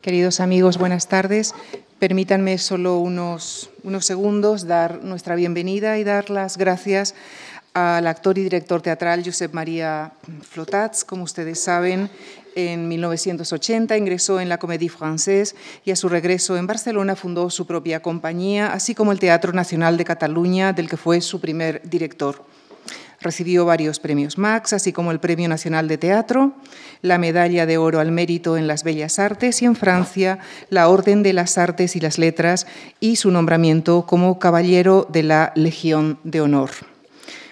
Queridos 0.00 0.40
amigos, 0.40 0.78
buenas 0.78 1.08
tardes. 1.08 1.54
Permítanme 1.98 2.56
solo 2.56 2.96
unos, 2.96 3.68
unos, 3.82 4.06
segundos 4.06 4.66
dar 4.66 5.04
nuestra 5.04 5.34
bienvenida 5.34 5.98
y 5.98 6.04
dar 6.04 6.30
las 6.30 6.56
gracias 6.56 7.14
al 7.74 8.06
actor 8.06 8.38
y 8.38 8.44
director 8.44 8.80
teatral 8.80 9.22
Josep 9.22 9.52
María 9.52 10.14
Flotats. 10.40 11.04
Como 11.04 11.24
ustedes 11.24 11.60
saben, 11.60 12.08
en 12.54 12.88
1980 12.88 13.94
ingresó 13.98 14.40
en 14.40 14.48
la 14.48 14.56
Comédie 14.56 14.88
Française 14.88 15.54
y 15.84 15.90
a 15.90 15.96
su 15.96 16.08
regreso 16.08 16.56
en 16.56 16.66
Barcelona 16.66 17.14
fundó 17.14 17.50
su 17.50 17.66
propia 17.66 18.00
compañía, 18.00 18.72
así 18.72 18.94
como 18.94 19.12
el 19.12 19.18
Teatro 19.18 19.52
Nacional 19.52 19.98
de 19.98 20.06
Cataluña, 20.06 20.72
del 20.72 20.88
que 20.88 20.96
fue 20.96 21.20
su 21.20 21.42
primer 21.42 21.82
director. 21.84 22.42
Recibió 23.20 23.66
varios 23.66 24.00
premios 24.00 24.38
Max, 24.38 24.72
así 24.72 24.94
como 24.94 25.10
el 25.10 25.20
Premio 25.20 25.46
Nacional 25.46 25.88
de 25.88 25.98
Teatro, 25.98 26.54
la 27.02 27.18
Medalla 27.18 27.66
de 27.66 27.76
Oro 27.76 28.00
al 28.00 28.12
Mérito 28.12 28.56
en 28.56 28.66
las 28.66 28.82
Bellas 28.82 29.18
Artes 29.18 29.60
y 29.60 29.66
en 29.66 29.76
Francia 29.76 30.38
la 30.70 30.88
Orden 30.88 31.22
de 31.22 31.34
las 31.34 31.58
Artes 31.58 31.96
y 31.96 32.00
las 32.00 32.18
Letras 32.18 32.66
y 32.98 33.16
su 33.16 33.30
nombramiento 33.30 34.06
como 34.06 34.38
Caballero 34.38 35.06
de 35.10 35.22
la 35.22 35.52
Legión 35.54 36.18
de 36.24 36.40
Honor. 36.40 36.70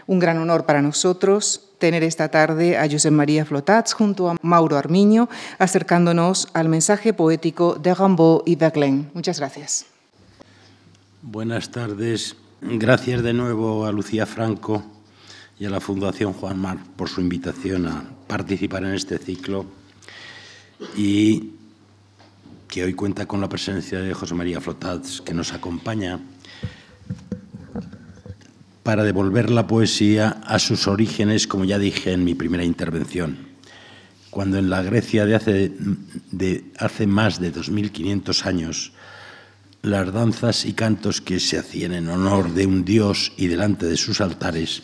Un 0.07 0.19
gran 0.19 0.39
honor 0.39 0.65
para 0.65 0.81
nosotros 0.81 1.69
tener 1.79 2.03
esta 2.03 2.31
tarde 2.31 2.79
a 2.79 2.89
José 2.91 3.11
María 3.11 3.45
Flotats 3.45 3.93
junto 3.93 4.31
a 4.31 4.37
Mauro 4.41 4.79
Armiño, 4.79 5.29
acercándonos 5.59 6.49
al 6.55 6.71
mensaje 6.71 7.13
poético 7.13 7.75
de 7.75 7.95
Rimbaud 7.95 8.43
y 8.47 8.57
Verlaine. 8.57 9.11
Muchas 9.13 9.39
gracias. 9.39 9.85
Buenas 11.21 11.71
tardes. 11.71 12.37
Gracias 12.63 13.23
de 13.23 13.35
nuevo 13.35 13.85
a 13.85 13.93
Lucía 13.93 14.25
Franco 14.25 14.83
y 15.61 15.65
a 15.65 15.71
la 15.71 15.81
Fundación 15.81 16.33
Juan 16.33 16.59
Mar 16.59 16.79
por 16.97 17.09
su 17.09 17.21
invitación 17.21 17.87
a 17.87 18.05
participar 18.27 18.85
en 18.85 18.95
este 18.95 19.19
ciclo 19.19 19.67
y 20.97 21.55
que 22.69 22.85
hoy 22.85 22.95
cuenta 22.95 23.27
con 23.27 23.41
la 23.41 23.49
presencia 23.49 24.01
de 24.01 24.15
José 24.15 24.35
María 24.35 24.61
Flotats, 24.61 25.21
que 25.21 25.35
nos 25.35 25.53
acompaña 25.53 26.21
para 28.83 29.03
devolver 29.03 29.51
la 29.51 29.67
poesía 29.67 30.41
a 30.47 30.59
sus 30.59 30.87
orígenes, 30.87 31.47
como 31.47 31.65
ya 31.65 31.79
dije 31.79 32.13
en 32.13 32.25
mi 32.25 32.35
primera 32.35 32.65
intervención, 32.65 33.49
cuando 34.31 34.59
en 34.59 34.71
la 34.71 34.83
Grecia 34.83 35.27
de 35.27 35.35
hace, 35.35 35.73
de 36.31 36.71
hace 36.79 37.07
más 37.07 37.41
de 37.41 37.53
2.500 37.53 38.47
años 38.47 38.93
las 39.83 40.13
danzas 40.13 40.65
y 40.65 40.75
cantos 40.75 41.21
que 41.21 41.41
se 41.41 41.59
hacían 41.59 41.93
en 41.93 42.09
honor 42.09 42.53
de 42.53 42.67
un 42.67 42.85
dios 42.85 43.33
y 43.37 43.47
delante 43.47 43.87
de 43.87 43.97
sus 43.97 44.21
altares 44.21 44.83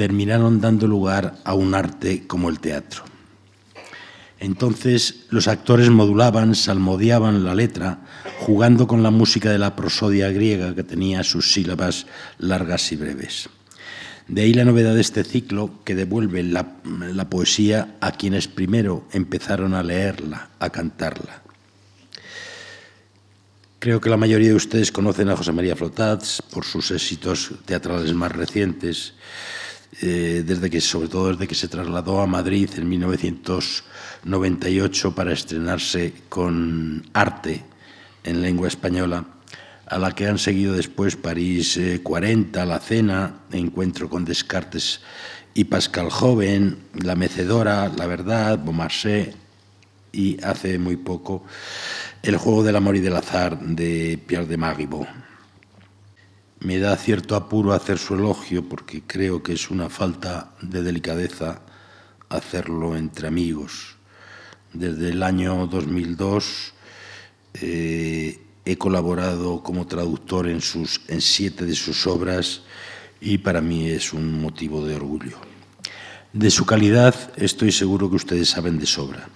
terminaron 0.00 0.62
dando 0.62 0.86
lugar 0.86 1.34
a 1.44 1.52
un 1.52 1.74
arte 1.74 2.26
como 2.26 2.48
el 2.48 2.58
teatro. 2.58 3.04
Entonces 4.38 5.26
los 5.28 5.46
actores 5.46 5.90
modulaban, 5.90 6.54
salmodiaban 6.54 7.44
la 7.44 7.54
letra, 7.54 7.98
jugando 8.38 8.86
con 8.86 9.02
la 9.02 9.10
música 9.10 9.50
de 9.50 9.58
la 9.58 9.76
prosodia 9.76 10.30
griega 10.30 10.74
que 10.74 10.84
tenía 10.84 11.22
sus 11.22 11.52
sílabas 11.52 12.06
largas 12.38 12.90
y 12.92 12.96
breves. 12.96 13.50
De 14.26 14.40
ahí 14.40 14.54
la 14.54 14.64
novedad 14.64 14.94
de 14.94 15.02
este 15.02 15.22
ciclo 15.22 15.70
que 15.84 15.94
devuelve 15.94 16.44
la, 16.44 16.80
poesía 17.28 17.96
a 18.00 18.12
quienes 18.12 18.48
primero 18.48 19.04
empezaron 19.12 19.74
a 19.74 19.82
leerla, 19.82 20.48
a 20.60 20.70
cantarla. 20.70 21.42
Creo 23.78 24.00
que 24.00 24.08
la 24.08 24.16
mayoría 24.16 24.48
de 24.48 24.54
ustedes 24.54 24.92
conocen 24.92 25.28
a 25.28 25.36
José 25.36 25.52
María 25.52 25.76
Flotats 25.76 26.42
por 26.50 26.64
sus 26.64 26.90
éxitos 26.90 27.50
teatrales 27.66 28.14
más 28.14 28.32
recientes, 28.32 29.12
eh, 30.02 30.42
desde 30.46 30.70
que, 30.70 30.80
sobre 30.80 31.08
todo 31.08 31.28
desde 31.28 31.46
que 31.46 31.54
se 31.54 31.68
trasladó 31.68 32.22
a 32.22 32.26
Madrid 32.26 32.70
en 32.76 32.88
1998 32.88 35.14
para 35.14 35.32
estrenarse 35.32 36.14
con 36.28 37.06
arte 37.12 37.62
en 38.24 38.40
lengua 38.40 38.68
española, 38.68 39.26
a 39.86 39.98
la 39.98 40.14
que 40.14 40.26
han 40.26 40.38
seguido 40.38 40.72
después 40.74 41.16
París 41.16 41.78
40, 42.02 42.62
eh, 42.62 42.66
La 42.66 42.78
Cena, 42.78 43.40
Encuentro 43.52 44.08
con 44.08 44.24
Descartes 44.24 45.02
y 45.52 45.64
Pascal 45.64 46.08
Joven, 46.10 46.78
La 46.94 47.14
Mecedora, 47.14 47.86
La 47.88 48.06
Verdad, 48.06 48.58
Beaumarchais 48.58 49.34
y 50.12 50.42
hace 50.42 50.78
muy 50.78 50.96
poco 50.96 51.44
El 52.22 52.38
Juego 52.38 52.62
del 52.62 52.76
Amor 52.76 52.96
y 52.96 53.00
del 53.00 53.16
Azar 53.16 53.60
de 53.60 54.18
Pierre 54.26 54.46
de 54.46 54.56
Maribot 54.56 55.29
me 56.60 56.78
da 56.78 56.96
cierto 56.96 57.36
apuro 57.36 57.72
hacer 57.72 57.98
su 57.98 58.14
elogio 58.14 58.68
porque 58.68 59.02
creo 59.06 59.42
que 59.42 59.54
es 59.54 59.70
una 59.70 59.88
falta 59.88 60.52
de 60.60 60.82
delicadeza 60.82 61.62
hacerlo 62.28 62.96
entre 62.96 63.28
amigos. 63.28 63.96
Desde 64.72 65.10
el 65.10 65.22
año 65.22 65.66
2002 65.66 66.74
eh, 67.54 68.38
he 68.64 68.76
colaborado 68.76 69.62
como 69.62 69.86
traductor 69.86 70.48
en, 70.48 70.60
sus, 70.60 71.00
en 71.08 71.20
siete 71.22 71.64
de 71.64 71.74
sus 71.74 72.06
obras 72.06 72.62
y 73.20 73.38
para 73.38 73.60
mí 73.60 73.88
es 73.88 74.12
un 74.12 74.40
motivo 74.40 74.86
de 74.86 74.96
orgullo. 74.96 75.38
De 76.32 76.50
su 76.50 76.66
calidad 76.66 77.14
estoy 77.36 77.72
seguro 77.72 78.08
que 78.10 78.16
ustedes 78.16 78.50
saben 78.50 78.78
de 78.78 78.86
sobra. 78.86 79.28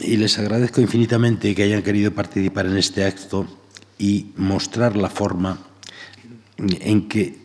y 0.00 0.16
les 0.16 0.38
agradezco 0.38 0.80
infinitamente 0.82 1.54
que 1.54 1.62
hayan 1.62 1.82
querido 1.82 2.12
participar 2.12 2.66
en 2.66 2.76
este 2.76 3.04
acto 3.04 3.57
y 3.98 4.32
mostrar 4.36 4.96
la 4.96 5.10
forma 5.10 5.58
en 6.56 7.08
que 7.08 7.38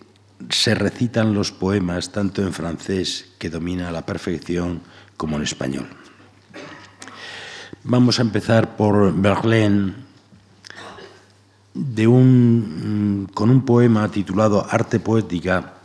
se 0.49 0.75
recitan 0.75 1.33
los 1.33 1.51
poemas 1.51 2.11
tanto 2.11 2.41
en 2.41 2.53
francés, 2.53 3.33
que 3.39 3.49
domina 3.49 3.89
a 3.89 3.91
la 3.91 4.05
perfección, 4.05 4.81
como 5.17 5.37
en 5.37 5.43
español. 5.43 5.87
Vamos 7.83 8.19
a 8.19 8.21
empezar 8.21 8.75
por 8.77 9.13
Verlaine, 9.13 9.93
de 11.73 12.05
un, 12.05 13.27
con 13.33 13.49
un 13.49 13.65
poema 13.65 14.09
titulado 14.09 14.65
Arte 14.69 14.99
Poética, 14.99 15.75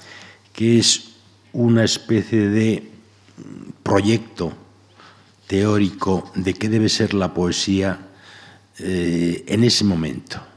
que 0.53 0.79
es 0.79 1.15
una 1.53 1.85
especie 1.85 2.49
de 2.49 2.91
proyecto 3.83 4.53
teórico 5.47 6.31
de 6.35 6.53
qué 6.53 6.69
debe 6.69 6.91
ser 6.91 7.15
la 7.15 7.33
poesía 7.33 7.99
eh, 8.79 9.45
en 9.49 9.65
ese 9.65 9.85
momento 9.85 10.48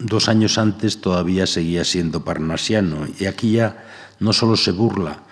dos 0.00 0.28
años 0.28 0.58
antes 0.58 1.00
todavía 1.00 1.46
seguía 1.46 1.84
siendo 1.84 2.24
parnasiano 2.24 3.06
y 3.18 3.26
aquí 3.26 3.52
ya 3.52 3.84
no 4.18 4.32
solo 4.32 4.56
se 4.56 4.72
burla 4.72 5.22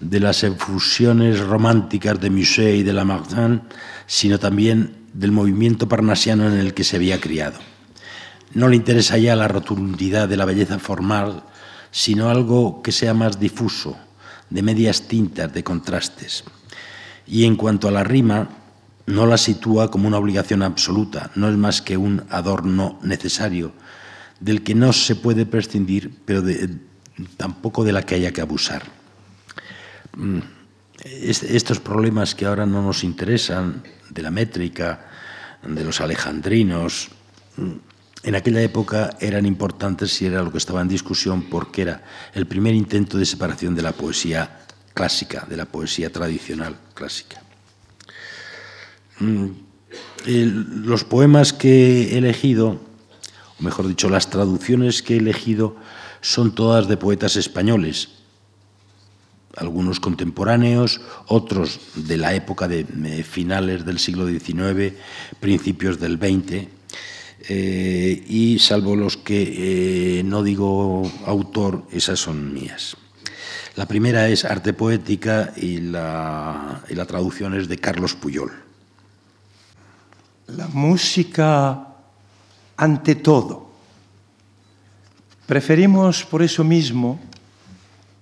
de 0.00 0.20
las 0.20 0.42
efusiones 0.42 1.40
románticas 1.40 2.20
de 2.20 2.30
Musset 2.30 2.76
y 2.76 2.82
de 2.82 2.92
Lamartine, 2.92 3.60
sino 4.06 4.38
también 4.38 4.96
del 5.12 5.32
movimiento 5.32 5.88
parnasiano 5.88 6.46
en 6.48 6.58
el 6.58 6.74
que 6.74 6.84
se 6.84 6.96
había 6.96 7.20
criado. 7.20 7.58
No 8.52 8.68
le 8.68 8.76
interesa 8.76 9.18
ya 9.18 9.36
la 9.36 9.48
rotundidad 9.48 10.28
de 10.28 10.36
la 10.36 10.44
belleza 10.44 10.78
formal, 10.78 11.44
sino 11.90 12.28
algo 12.28 12.82
que 12.82 12.92
sea 12.92 13.14
más 13.14 13.38
difuso, 13.38 13.96
de 14.50 14.62
medias 14.62 15.02
tintas, 15.08 15.52
de 15.52 15.64
contrastes. 15.64 16.44
Y 17.26 17.44
en 17.44 17.56
cuanto 17.56 17.88
a 17.88 17.92
la 17.92 18.04
rima, 18.04 18.48
no 19.06 19.26
la 19.26 19.38
sitúa 19.38 19.90
como 19.90 20.08
una 20.08 20.18
obligación 20.18 20.62
absoluta, 20.62 21.30
no 21.34 21.48
es 21.48 21.56
más 21.56 21.82
que 21.82 21.96
un 21.96 22.24
adorno 22.30 22.98
necesario, 23.02 23.72
del 24.40 24.62
que 24.62 24.74
no 24.74 24.92
se 24.92 25.16
puede 25.16 25.46
prescindir, 25.46 26.10
pero 26.24 26.42
tampoco 27.36 27.84
de 27.84 27.92
la 27.92 28.02
que 28.02 28.16
haya 28.16 28.32
que 28.32 28.40
abusar. 28.40 28.82
Mm, 30.16 30.40
estos 31.04 31.80
problemas 31.80 32.34
que 32.34 32.46
ahora 32.46 32.66
no 32.66 32.82
nos 32.82 33.04
interesan, 33.04 33.82
de 34.10 34.22
la 34.22 34.30
métrica, 34.30 35.06
de 35.62 35.84
los 35.84 36.00
alejandrinos, 36.00 37.08
mm, 37.56 37.72
en 38.24 38.34
aquella 38.34 38.62
época 38.62 39.16
eran 39.20 39.44
importantes 39.44 40.20
y 40.22 40.26
era 40.26 40.42
lo 40.42 40.50
que 40.50 40.58
estaba 40.58 40.80
en 40.80 40.88
discusión 40.88 41.42
porque 41.42 41.82
era 41.82 42.02
el 42.32 42.46
primer 42.46 42.74
intento 42.74 43.18
de 43.18 43.26
separación 43.26 43.74
de 43.74 43.82
la 43.82 43.92
poesía 43.92 44.60
clásica, 44.94 45.46
de 45.48 45.56
la 45.58 45.66
poesía 45.66 46.10
tradicional 46.10 46.76
clásica. 46.94 47.42
Mm, 49.20 49.48
los 50.26 51.04
poemas 51.04 51.52
que 51.52 52.14
he 52.14 52.18
elegido 52.18 52.80
mejor 53.64 53.88
dicho, 53.88 54.08
las 54.08 54.30
traducciones 54.30 55.02
que 55.02 55.14
he 55.14 55.18
elegido 55.18 55.76
son 56.20 56.54
todas 56.54 56.86
de 56.86 56.96
poetas 56.96 57.36
españoles, 57.36 58.10
algunos 59.56 60.00
contemporáneos, 60.00 61.00
otros 61.26 61.80
de 61.94 62.16
la 62.16 62.34
época 62.34 62.68
de 62.68 62.84
finales 63.24 63.84
del 63.84 63.98
siglo 63.98 64.26
XIX, 64.26 64.94
principios 65.40 65.98
del 65.98 66.18
XX, 66.18 66.68
eh, 67.48 68.24
y 68.26 68.58
salvo 68.58 68.96
los 68.96 69.18
que 69.18 70.18
eh, 70.18 70.22
no 70.24 70.42
digo 70.42 71.10
autor, 71.26 71.84
esas 71.92 72.18
son 72.18 72.54
mías. 72.54 72.96
La 73.76 73.86
primera 73.86 74.28
es 74.28 74.44
Arte 74.44 74.72
Poética 74.72 75.52
y 75.56 75.78
la, 75.78 76.82
y 76.88 76.94
la 76.94 77.04
traducción 77.04 77.54
es 77.54 77.68
de 77.68 77.76
Carlos 77.76 78.14
Puyol. 78.14 78.52
La 80.46 80.68
música 80.68 81.93
ante 82.76 83.14
todo. 83.14 83.70
Preferimos 85.46 86.24
por 86.24 86.42
eso 86.42 86.64
mismo 86.64 87.20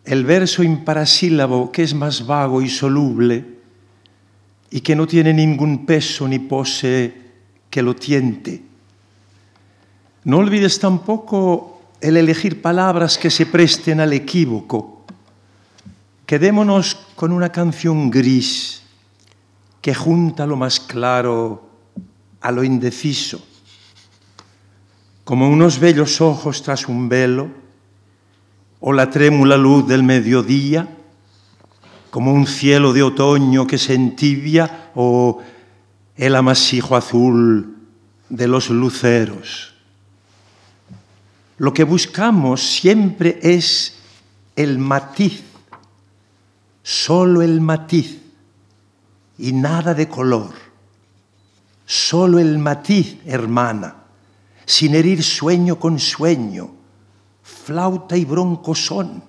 el 0.04 0.24
verso 0.24 0.62
imparasílabo 0.62 1.70
que 1.70 1.82
es 1.84 1.94
más 1.94 2.26
vago 2.26 2.60
y 2.62 2.68
soluble 2.68 3.44
y 4.70 4.80
que 4.80 4.96
no 4.96 5.06
tiene 5.06 5.32
ningún 5.32 5.86
peso 5.86 6.26
ni 6.26 6.38
pose 6.38 7.14
que 7.70 7.82
lo 7.82 7.94
tiente. 7.94 8.62
No 10.24 10.38
olvides 10.38 10.78
tampoco 10.78 11.80
el 12.00 12.16
elegir 12.16 12.60
palabras 12.60 13.18
que 13.18 13.30
se 13.30 13.46
presten 13.46 14.00
al 14.00 14.12
equívoco. 14.12 15.04
Quedémonos 16.26 16.94
con 17.14 17.32
una 17.32 17.50
canción 17.50 18.10
gris 18.10 18.82
que 19.80 19.94
junta 19.94 20.46
lo 20.46 20.56
más 20.56 20.80
claro 20.80 21.68
a 22.40 22.50
lo 22.50 22.64
indeciso, 22.64 23.44
como 25.24 25.48
unos 25.48 25.78
bellos 25.78 26.20
ojos 26.20 26.62
tras 26.62 26.88
un 26.88 27.08
velo, 27.08 27.48
o 28.80 28.92
la 28.92 29.10
trémula 29.10 29.56
luz 29.56 29.86
del 29.86 30.02
mediodía, 30.02 30.88
como 32.10 32.32
un 32.32 32.46
cielo 32.46 32.92
de 32.92 33.02
otoño 33.02 33.66
que 33.66 33.78
se 33.78 33.94
entibia, 33.94 34.90
o 34.94 35.40
el 36.16 36.34
amasijo 36.34 36.96
azul 36.96 37.76
de 38.28 38.48
los 38.48 38.70
luceros. 38.70 39.74
Lo 41.58 41.72
que 41.72 41.84
buscamos 41.84 42.62
siempre 42.62 43.38
es 43.42 43.96
el 44.56 44.78
matiz, 44.78 45.42
solo 46.82 47.42
el 47.42 47.60
matiz 47.60 48.20
y 49.38 49.52
nada 49.52 49.94
de 49.94 50.08
color. 50.08 50.50
Solo 51.86 52.38
el 52.38 52.58
matiz, 52.58 53.18
hermana, 53.26 54.01
sin 54.64 54.94
herir 54.94 55.22
sueño 55.22 55.78
con 55.78 55.98
sueño, 55.98 56.70
flauta 57.42 58.16
y 58.16 58.24
bronco 58.24 58.74
son. 58.74 59.22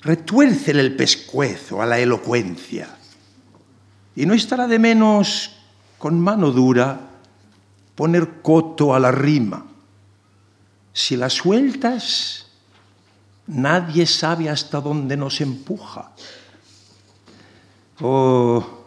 Retuércele 0.00 0.80
el 0.80 0.96
pescuezo 0.96 1.80
a 1.80 1.86
la 1.86 1.98
elocuencia 1.98 2.96
y 4.16 4.26
no 4.26 4.34
estará 4.34 4.66
de 4.66 4.78
menos 4.78 5.52
con 5.98 6.20
mano 6.20 6.50
dura 6.50 7.00
poner 7.94 8.42
coto 8.42 8.94
a 8.94 9.00
la 9.00 9.10
rima. 9.10 9.64
Si 10.92 11.16
la 11.16 11.30
sueltas, 11.30 12.46
nadie 13.46 14.06
sabe 14.06 14.48
hasta 14.48 14.80
dónde 14.80 15.16
nos 15.16 15.40
empuja. 15.40 16.12
Oh, 18.00 18.84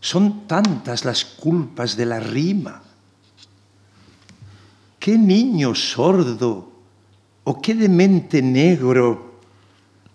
son 0.00 0.46
tantas 0.46 1.04
las 1.04 1.24
culpas 1.24 1.96
de 1.96 2.06
la 2.06 2.20
rima. 2.20 2.83
¿Qué 5.04 5.18
niño 5.18 5.74
sordo 5.74 6.72
o 7.44 7.60
qué 7.60 7.74
demente 7.74 8.40
negro 8.40 9.36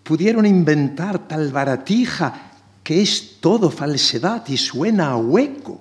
pudieron 0.01 0.47
inventar 0.47 1.27
tal 1.27 1.51
baratija 1.51 2.53
que 2.83 2.99
es 2.99 3.39
todo 3.39 3.69
falsedad 3.69 4.47
y 4.47 4.57
suena 4.57 5.11
a 5.11 5.15
hueco? 5.15 5.79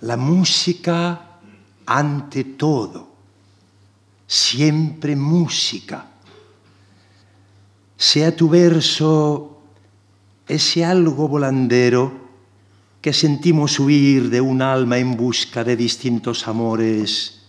La 0.00 0.16
música 0.16 1.40
ante 1.84 2.44
todo, 2.44 3.06
siempre 4.26 5.14
música. 5.14 6.06
Sea 7.98 8.34
tu 8.34 8.48
verso 8.48 9.60
ese 10.46 10.86
algo 10.86 11.28
volandero 11.28 12.27
que 13.08 13.14
sentimos 13.14 13.80
huir 13.80 14.28
de 14.28 14.38
un 14.38 14.60
alma 14.60 14.98
en 14.98 15.16
busca 15.16 15.64
de 15.64 15.76
distintos 15.76 16.46
amores 16.46 17.40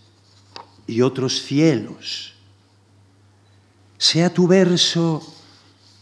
y 0.86 1.02
otros 1.02 1.42
cielos. 1.42 2.32
Sea 3.98 4.32
tu 4.32 4.48
verso 4.48 5.20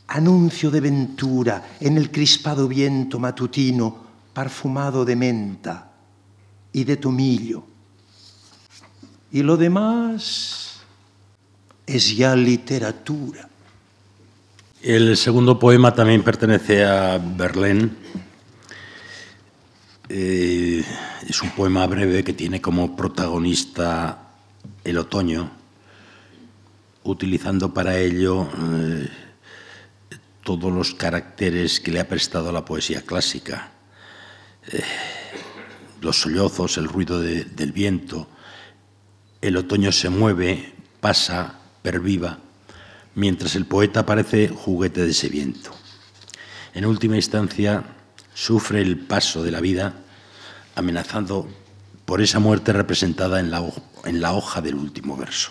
anuncio 0.07 0.71
de 0.71 0.81
ventura 0.81 1.75
en 1.81 1.97
el 1.97 2.13
crispado 2.13 2.69
viento 2.69 3.19
matutino 3.19 3.97
perfumado 4.33 5.05
de 5.05 5.17
menta 5.17 5.91
y 6.73 6.85
de 6.85 6.97
tomillo. 6.97 7.65
Y 9.33 9.43
lo 9.43 9.57
demás 9.57 10.83
es 11.85 12.17
ya 12.17 12.37
literatura. 12.37 13.49
El 14.81 15.17
segundo 15.17 15.59
poema 15.59 15.93
también 15.93 16.23
pertenece 16.23 16.85
a 16.85 17.19
Verlaine. 17.19 17.91
Eh, 20.09 20.83
es 21.29 21.43
un 21.43 21.51
poema 21.51 21.87
breve 21.87 22.25
que 22.25 22.33
tiene 22.33 22.61
como 22.61 22.97
protagonista 22.97 24.31
el 24.85 24.99
otoño, 24.99 25.51
utilizando 27.05 27.75
para 27.75 27.99
ello 27.99 28.49
eh, 28.73 29.09
todos 30.43 30.73
los 30.73 30.95
caracteres 30.95 31.81
que 31.81 31.93
le 31.93 32.01
ha 32.01 32.09
prestado 32.09 32.51
la 32.53 32.65
poesía 32.65 33.03
clásica. 33.03 33.71
Eh, 34.73 34.83
los 36.01 36.21
sollozos, 36.21 36.79
el 36.79 36.89
ruido 36.89 37.21
de, 37.21 37.45
del 37.45 37.73
viento. 37.73 38.29
El 39.41 39.57
otoño 39.57 39.93
se 39.93 40.09
mueve, 40.09 40.73
pasa, 41.01 41.59
perviva 41.83 42.39
mientras 43.19 43.57
el 43.57 43.67
poeta 43.67 44.07
parece 44.07 44.49
juguete 44.49 45.05
de 45.05 45.11
ese 45.11 45.29
viento. 45.29 45.73
En 46.73 46.87
última 46.87 47.17
instancia, 47.17 47.83
sufre 48.39 48.81
el 48.81 48.97
paso 48.99 49.43
de 49.43 49.51
la 49.51 49.61
vida 49.61 49.95
amenazando 50.77 51.49
por 52.05 52.23
esa 52.23 52.39
muerte 52.39 52.73
representada 52.73 53.41
en 53.41 53.51
la, 53.51 53.69
en 54.05 54.21
la 54.21 54.33
hoja 54.33 54.63
del 54.63 54.77
último 54.77 55.17
verso. 55.17 55.51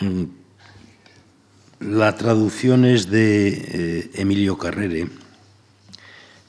Mm, 0.00 0.24
la 1.80 2.16
traducción 2.16 2.84
es 2.84 3.08
de 3.10 3.48
eh, 3.48 4.10
Emilio 4.14 4.58
Carrere, 4.58 5.08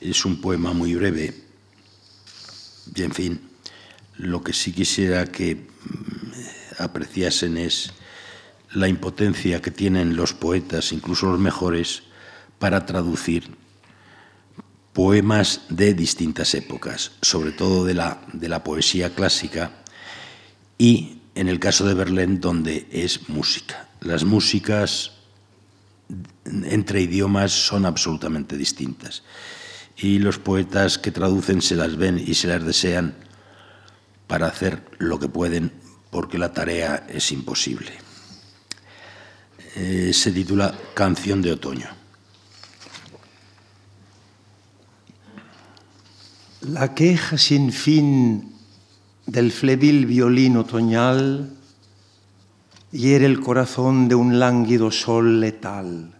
es 0.02 0.26
un 0.26 0.42
poema 0.42 0.74
muy 0.74 0.96
breve, 0.96 1.36
y 2.96 3.04
en 3.04 3.12
fin, 3.12 3.50
lo 4.18 4.42
que 4.42 4.54
sí 4.54 4.72
quisiera 4.74 5.28
que 5.28 5.56
mm, 5.56 6.82
apreciasen 6.82 7.58
es 7.58 7.92
la 8.72 8.88
impotencia 8.88 9.62
que 9.62 9.70
tienen 9.70 10.16
los 10.16 10.34
poetas, 10.34 10.92
incluso 10.92 11.28
los 11.28 11.40
mejores, 11.40 12.02
para 12.58 12.88
traducir 12.88 13.60
poemas 14.94 15.62
de 15.70 15.94
distintas 15.94 16.54
épocas, 16.56 17.12
sobre 17.22 17.52
todo 17.52 17.86
de 17.86 17.94
la, 17.94 18.22
de 18.34 18.50
la 18.50 18.64
poesía 18.64 19.14
clásica 19.14 19.72
y 20.78 21.20
en 21.36 21.48
el 21.48 21.60
caso 21.60 21.86
de 21.86 21.94
Verlaine 21.94 22.40
donde 22.40 22.88
es 22.92 23.30
música. 23.30 23.88
Las 24.02 24.24
músicas 24.24 25.12
entre 26.46 27.02
idiomas 27.02 27.52
son 27.52 27.86
absolutamente 27.86 28.58
distintas 28.58 29.24
y 29.98 30.20
los 30.20 30.40
poetas 30.40 30.98
que 30.98 31.12
traducen 31.12 31.62
se 31.62 31.76
las 31.76 31.98
ven 31.98 32.18
y 32.26 32.34
se 32.34 32.48
las 32.48 32.66
desean 32.66 33.16
para 34.28 34.48
hacer 34.48 34.82
lo 34.98 35.20
que 35.20 35.28
pueden 35.28 35.72
porque 36.10 36.38
la 36.38 36.54
tarea 36.54 37.06
es 37.10 37.32
imposible. 37.32 37.92
Eh, 39.76 40.12
se 40.14 40.32
titula 40.32 40.74
Canción 40.94 41.42
de 41.42 41.52
Otoño. 41.52 41.99
La 46.62 46.94
queja 46.94 47.38
sin 47.38 47.72
fin 47.72 48.54
del 49.26 49.52
flebil 49.52 50.06
violín 50.06 50.58
otoñal 50.58 51.56
hiere 52.92 53.26
el 53.26 53.40
corazón 53.40 54.10
de 54.10 54.16
un 54.16 54.40
lánguido 54.40 54.92
sol 54.92 55.40
letal. 55.40 56.14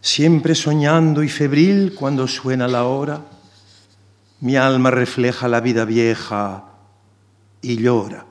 Siempre 0.00 0.54
soñando 0.54 1.24
y 1.24 1.28
febril 1.28 1.94
cuando 1.98 2.28
suena 2.28 2.68
la 2.68 2.84
hora, 2.84 3.26
mi 4.40 4.56
alma 4.56 4.92
refleja 4.92 5.48
la 5.48 5.60
vida 5.60 5.84
vieja 5.84 6.64
y 7.60 7.76
llora 7.76 8.26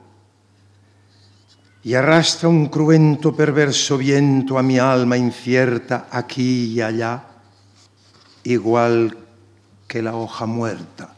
y 1.82 1.94
arrastra 1.94 2.48
un 2.48 2.66
cruento 2.66 3.34
perverso 3.34 3.96
viento 3.96 4.58
a 4.58 4.62
mi 4.62 4.78
alma 4.78 5.16
incierta 5.16 6.08
aquí 6.10 6.72
y 6.74 6.80
allá, 6.80 7.24
igual 8.44 9.16
que 9.90 10.00
la 10.00 10.14
hoja 10.14 10.46
muerta. 10.46 11.12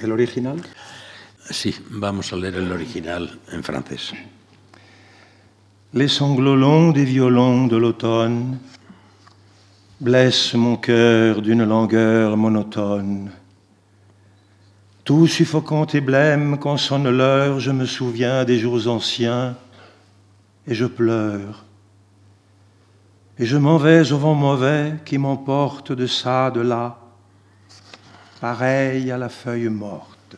¿El 0.00 0.12
original? 0.12 0.62
Sí, 1.50 1.74
vamos 1.90 2.32
a 2.32 2.36
leer 2.36 2.54
el 2.54 2.70
original 2.70 3.40
en 3.50 3.64
francés. 3.64 4.12
Les 5.92 6.06
sanglots 6.06 6.54
longs 6.54 6.92
des 6.92 7.04
violons 7.04 7.66
de 7.66 7.76
l'automne 7.76 8.60
blessent 10.00 10.54
mon 10.54 10.76
cœur 10.76 11.42
d'une 11.42 11.64
langueur 11.64 12.36
monotone. 12.36 13.32
Tout 15.02 15.26
suffocant 15.26 15.86
et 15.86 16.00
blême, 16.00 16.56
quand 16.60 16.76
sonne 16.76 17.10
l'heure, 17.10 17.58
je 17.58 17.72
me 17.72 17.84
souviens 17.84 18.44
des 18.44 18.60
jours 18.60 18.86
anciens 18.86 19.56
et 20.68 20.74
je 20.74 20.86
pleure. 20.86 21.63
Et 23.36 23.46
je 23.46 23.56
m'en 23.56 23.78
vais 23.78 24.12
au 24.12 24.18
vent 24.18 24.34
mauvais 24.34 24.94
qui 25.04 25.18
m'emporte 25.18 25.90
de 25.90 26.06
ça, 26.06 26.52
de 26.52 26.60
là, 26.60 26.96
pareil 28.40 29.10
à 29.10 29.18
la 29.18 29.28
feuille 29.28 29.68
morte. 29.68 30.36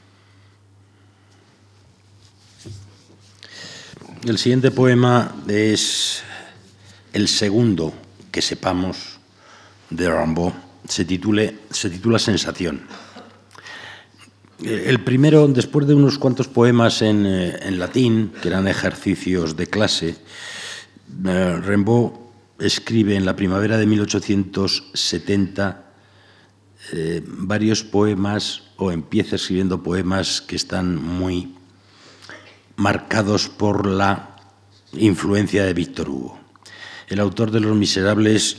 El 4.26 4.38
siguiente 4.38 4.70
poema 4.70 5.34
es 5.46 6.22
el 7.12 7.28
segundo 7.28 7.92
que 8.32 8.40
sepamos 8.40 9.20
de 9.90 10.08
Rimbaud 10.08 10.52
se, 10.88 11.04
titule, 11.04 11.54
se 11.70 11.90
titula 11.90 12.18
Sensación. 12.18 12.80
El 14.64 15.04
primero, 15.04 15.46
después 15.48 15.86
de 15.86 15.94
unos 15.94 16.18
cuantos 16.18 16.48
poemas 16.48 17.02
en, 17.02 17.26
en 17.26 17.78
latín, 17.78 18.32
que 18.40 18.48
eran 18.48 18.66
ejercicios 18.66 19.54
de 19.54 19.66
clase, 19.66 20.16
Rimbaud 21.22 22.25
escribe 22.58 23.16
en 23.16 23.26
la 23.26 23.36
primavera 23.36 23.78
de 23.78 23.86
1870 23.86 25.84
eh, 26.92 27.22
varios 27.26 27.82
poemas 27.82 28.62
o 28.76 28.92
empieza 28.92 29.36
escribiendo 29.36 29.82
poemas 29.82 30.40
que 30.40 30.56
están 30.56 30.96
muy 30.96 31.54
marcados 32.76 33.48
por 33.48 33.86
la 33.86 34.36
influencia 34.92 35.64
de 35.64 35.74
Víctor 35.74 36.08
Hugo. 36.10 36.38
El 37.08 37.20
autor 37.20 37.50
de 37.50 37.60
Los 37.60 37.76
Miserables 37.76 38.58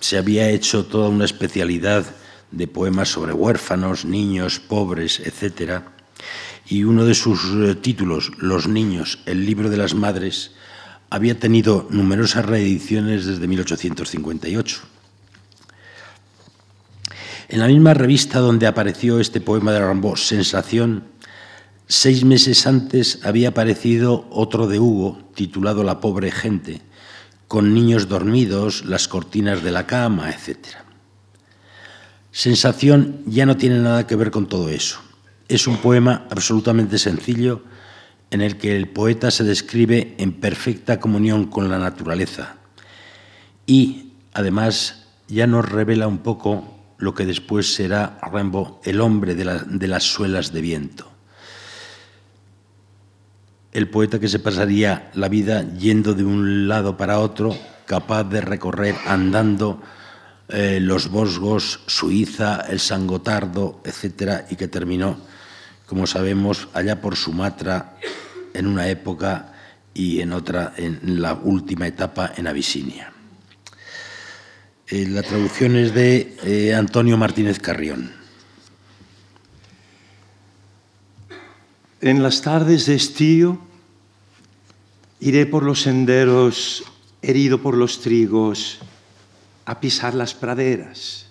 se 0.00 0.18
había 0.18 0.50
hecho 0.50 0.86
toda 0.86 1.08
una 1.08 1.24
especialidad 1.24 2.06
de 2.50 2.66
poemas 2.66 3.08
sobre 3.08 3.32
huérfanos, 3.32 4.04
niños, 4.04 4.60
pobres, 4.60 5.20
etc. 5.20 5.82
Y 6.66 6.84
uno 6.84 7.04
de 7.04 7.14
sus 7.14 7.40
eh, 7.56 7.74
títulos, 7.74 8.32
Los 8.38 8.68
niños, 8.68 9.20
el 9.26 9.44
libro 9.44 9.68
de 9.68 9.76
las 9.76 9.94
madres, 9.94 10.52
había 11.10 11.38
tenido 11.38 11.86
numerosas 11.90 12.44
reediciones 12.46 13.24
desde 13.24 13.46
1858. 13.46 14.78
En 17.48 17.60
la 17.60 17.66
misma 17.66 17.94
revista 17.94 18.40
donde 18.40 18.66
apareció 18.66 19.20
este 19.20 19.40
poema 19.40 19.72
de 19.72 19.86
Rimbaud, 19.86 20.16
Sensación, 20.16 21.04
seis 21.86 22.24
meses 22.24 22.66
antes 22.66 23.20
había 23.24 23.48
aparecido 23.48 24.26
otro 24.30 24.66
de 24.66 24.78
Hugo, 24.78 25.18
titulado 25.34 25.82
La 25.82 26.00
pobre 26.00 26.30
gente, 26.30 26.82
con 27.46 27.72
niños 27.72 28.08
dormidos, 28.08 28.84
las 28.84 29.08
cortinas 29.08 29.62
de 29.62 29.72
la 29.72 29.86
cama, 29.86 30.30
etc. 30.30 30.58
Sensación 32.30 33.22
ya 33.24 33.46
no 33.46 33.56
tiene 33.56 33.78
nada 33.78 34.06
que 34.06 34.16
ver 34.16 34.30
con 34.30 34.46
todo 34.46 34.68
eso. 34.68 35.00
Es 35.48 35.66
un 35.66 35.78
poema 35.78 36.26
absolutamente 36.30 36.98
sencillo 36.98 37.62
en 38.30 38.40
el 38.40 38.58
que 38.58 38.76
el 38.76 38.88
poeta 38.88 39.30
se 39.30 39.44
describe 39.44 40.14
en 40.18 40.32
perfecta 40.32 41.00
comunión 41.00 41.46
con 41.46 41.70
la 41.70 41.78
naturaleza 41.78 42.56
y, 43.68 44.14
además, 44.32 45.06
ya 45.28 45.46
nos 45.46 45.68
revela 45.68 46.08
un 46.08 46.18
poco 46.18 46.78
lo 46.96 47.14
que 47.14 47.26
después 47.26 47.74
será 47.74 48.18
Rimbaud, 48.32 48.80
el 48.82 49.00
hombre 49.00 49.34
de, 49.34 49.88
las 49.88 50.02
suelas 50.04 50.52
de 50.52 50.60
viento. 50.62 51.06
El 53.72 53.88
poeta 53.88 54.18
que 54.18 54.28
se 54.28 54.38
pasaría 54.38 55.10
la 55.14 55.28
vida 55.28 55.62
yendo 55.74 56.14
de 56.14 56.24
un 56.24 56.66
lado 56.66 56.96
para 56.96 57.20
otro, 57.20 57.54
capaz 57.84 58.24
de 58.24 58.40
recorrer 58.40 58.96
andando 59.06 59.82
eh, 60.48 60.78
los 60.80 61.08
Bosgos, 61.08 61.80
Suiza, 61.86 62.62
el 62.62 62.80
San 62.80 63.06
Gotardo, 63.06 63.82
etc., 63.84 64.46
y 64.50 64.56
que 64.56 64.66
terminó, 64.66 65.18
como 65.88 66.06
sabemos, 66.06 66.68
allá 66.74 67.00
por 67.00 67.16
Sumatra 67.16 67.96
en 68.52 68.66
una 68.66 68.88
época 68.88 69.54
y 69.94 70.20
en 70.20 70.32
otra, 70.32 70.74
en 70.76 71.22
la 71.22 71.32
última 71.32 71.86
etapa, 71.86 72.30
en 72.36 72.46
Abisinia. 72.46 73.12
Eh, 74.86 75.06
la 75.08 75.22
traducción 75.22 75.76
es 75.76 75.94
de 75.94 76.36
eh, 76.44 76.74
Antonio 76.74 77.16
Martínez 77.16 77.58
Carrión. 77.58 78.12
En 82.02 82.22
las 82.22 82.42
tardes 82.42 82.84
de 82.84 82.94
estío 82.94 83.58
iré 85.20 85.46
por 85.46 85.62
los 85.62 85.82
senderos, 85.82 86.84
herido 87.22 87.62
por 87.62 87.76
los 87.76 88.02
trigos, 88.02 88.78
a 89.64 89.80
pisar 89.80 90.14
las 90.14 90.34
praderas. 90.34 91.26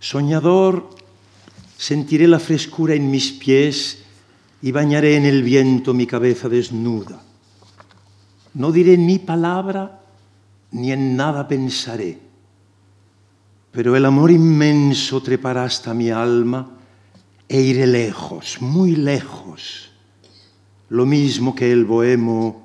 Soñador, 0.00 1.03
sentiré 1.86 2.28
la 2.28 2.38
frescura 2.38 2.94
en 2.94 3.10
mis 3.10 3.32
pies 3.32 4.04
y 4.62 4.72
bañaré 4.72 5.16
en 5.16 5.26
el 5.26 5.42
viento 5.42 5.92
mi 5.92 6.06
cabeza 6.06 6.48
desnuda. 6.48 7.22
No 8.54 8.72
diré 8.72 8.96
ni 8.96 9.18
palabra, 9.18 10.00
ni 10.70 10.92
en 10.92 11.16
nada 11.16 11.46
pensaré 11.46 12.24
pero 13.74 13.96
el 13.96 14.04
amor 14.04 14.30
inmenso 14.30 15.20
trepará 15.20 15.64
hasta 15.64 15.92
mi 15.92 16.08
alma 16.08 16.70
e 17.48 17.60
iré 17.60 17.88
lejos, 17.88 18.58
muy 18.60 18.94
lejos, 18.94 19.90
lo 20.90 21.04
mismo 21.04 21.56
que 21.56 21.72
el 21.72 21.84
bohemo, 21.84 22.62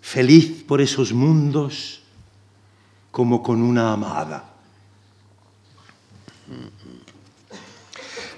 feliz 0.00 0.64
por 0.64 0.80
esos 0.80 1.12
mundos 1.12 2.02
como 3.12 3.40
con 3.40 3.62
una 3.62 3.92
amada. 3.92 4.50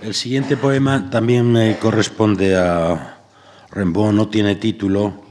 El 0.02 0.14
siguiente 0.14 0.56
poema 0.56 1.10
también 1.10 1.52
me 1.52 1.76
corresponde 1.76 2.56
a 2.56 3.18
Rimbaud, 3.70 4.12
no 4.12 4.28
tiene 4.28 4.56
título, 4.56 5.22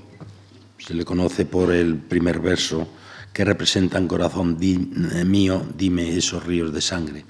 se 0.77 0.93
le 0.93 1.03
conoce 1.03 1.45
por 1.45 1.73
el 1.73 1.95
primer 1.95 2.39
verso, 2.39 2.87
que 3.33 3.43
representan 3.43 4.07
corazón 4.07 4.59
mío, 5.25 5.65
dime 5.75 6.15
esos 6.15 6.45
ríos 6.45 6.71
de 6.71 6.81
sangre. 6.81 7.25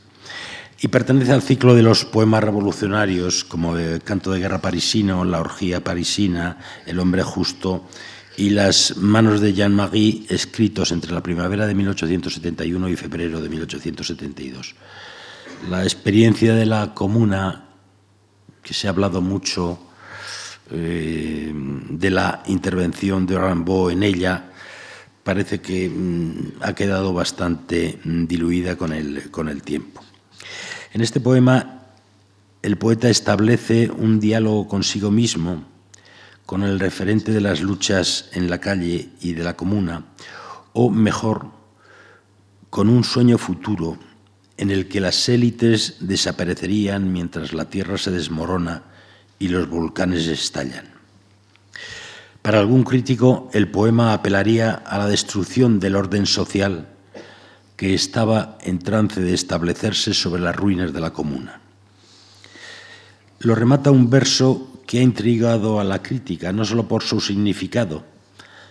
Y 0.82 0.90
pertenece 0.90 1.32
al 1.32 1.42
ciclo 1.42 1.76
de 1.76 1.82
los 1.82 2.04
poemas 2.04 2.44
revolucionarios, 2.44 3.46
como 3.46 3.78
el 3.78 4.04
Canto 4.04 4.32
de 4.32 4.42
Guerra 4.42 4.60
parisino, 4.60 5.24
La 5.24 5.40
Orgía 5.40 5.82
parisina, 5.82 6.58
El 6.86 7.00
Hombre 7.00 7.24
Justo 7.24 7.88
y 8.36 8.50
Las 8.50 8.98
Manos 8.98 9.40
de 9.40 9.54
Jean-Marie, 9.54 10.26
escritos 10.28 10.92
entre 10.92 11.14
la 11.14 11.24
primavera 11.24 11.68
de 11.68 11.74
1871 11.74 12.90
y 12.90 12.96
febrero 12.98 13.40
de 13.40 13.48
1872. 13.48 14.76
La 15.68 15.84
experiencia 15.84 16.56
de 16.56 16.66
la 16.66 16.94
comuna, 16.94 17.66
que 18.64 18.74
se 18.74 18.88
ha 18.88 18.92
hablado 18.92 19.22
mucho 19.22 19.78
eh, 20.72 21.52
de 21.54 22.10
la 22.10 22.42
intervención 22.48 23.28
de 23.28 23.38
Rimbaud 23.38 23.92
en 23.92 24.04
ella, 24.04 24.52
parece 25.24 25.60
que 25.60 25.90
mm, 25.90 26.62
ha 26.62 26.74
quedado 26.74 27.14
bastante 27.14 28.00
mm, 28.04 28.26
diluida 28.26 28.78
con 28.78 28.94
el, 28.94 29.30
con 29.30 29.50
el 29.50 29.62
tiempo. 29.62 30.02
En 30.94 31.02
este 31.02 31.20
poema, 31.20 31.84
el 32.64 32.78
poeta 32.78 33.10
establece 33.10 33.92
un 33.92 34.20
diálogo 34.20 34.68
consigo 34.68 35.12
mismo, 35.12 35.66
con 36.46 36.64
el 36.64 36.80
referente 36.80 37.32
de 37.32 37.42
las 37.42 37.62
luchas 37.62 38.30
en 38.34 38.50
la 38.50 38.60
calle 38.60 39.10
y 39.22 39.34
de 39.34 39.44
la 39.44 39.56
comuna, 39.56 40.06
o 40.74 40.90
mejor, 40.90 41.48
con 42.70 42.90
un 42.90 43.04
sueño 43.04 43.38
futuro 43.38 44.00
en 44.60 44.72
el 44.72 44.90
que 44.90 45.00
las 45.00 45.30
élites 45.30 45.96
desaparecerían 46.02 47.14
mientras 47.14 47.54
la 47.54 47.70
tierra 47.70 47.98
se 47.98 48.12
desmorona 48.12 48.84
y 49.40 49.48
los 49.48 49.70
volcanes 49.70 50.28
estallan. 50.28 50.86
Para 52.42 52.60
algún 52.60 52.84
crítico, 52.84 53.50
el 53.54 53.70
poema 53.70 54.12
apelaría 54.12 54.74
a 54.74 54.98
la 54.98 55.08
destrucción 55.08 55.80
del 55.80 55.96
orden 55.96 56.26
social 56.26 56.90
que 57.78 57.94
estaba 57.94 58.58
en 58.62 58.80
trance 58.80 59.22
de 59.22 59.34
establecerse 59.34 60.14
sobre 60.14 60.42
las 60.42 60.58
ruinas 60.58 60.92
de 60.92 61.00
la 61.00 61.14
comuna. 61.14 61.62
Lo 63.40 63.56
remata 63.56 63.92
un 63.92 64.10
verso 64.10 64.82
que 64.86 65.00
ha 65.00 65.02
intrigado 65.02 65.80
a 65.80 65.86
la 65.86 66.04
crítica, 66.04 66.52
no 66.52 66.66
solo 66.66 66.86
por 66.86 67.04
su 67.04 67.22
significado, 67.22 68.04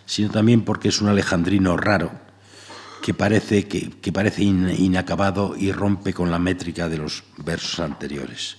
sino 0.05 0.29
también 0.29 0.67
porque 0.67 0.89
es 0.89 1.01
un 1.01 1.09
alejandrino 1.09 1.79
raro, 1.79 2.28
que 3.03 3.15
parece, 3.15 3.67
que, 3.67 4.13
parece 4.13 4.43
inacabado 4.43 5.57
y 5.57 5.73
rompe 5.73 6.13
con 6.13 6.31
la 6.31 6.39
métrica 6.39 6.89
de 6.89 6.99
los 6.99 7.25
versos 7.39 7.81
anteriores. 7.81 8.57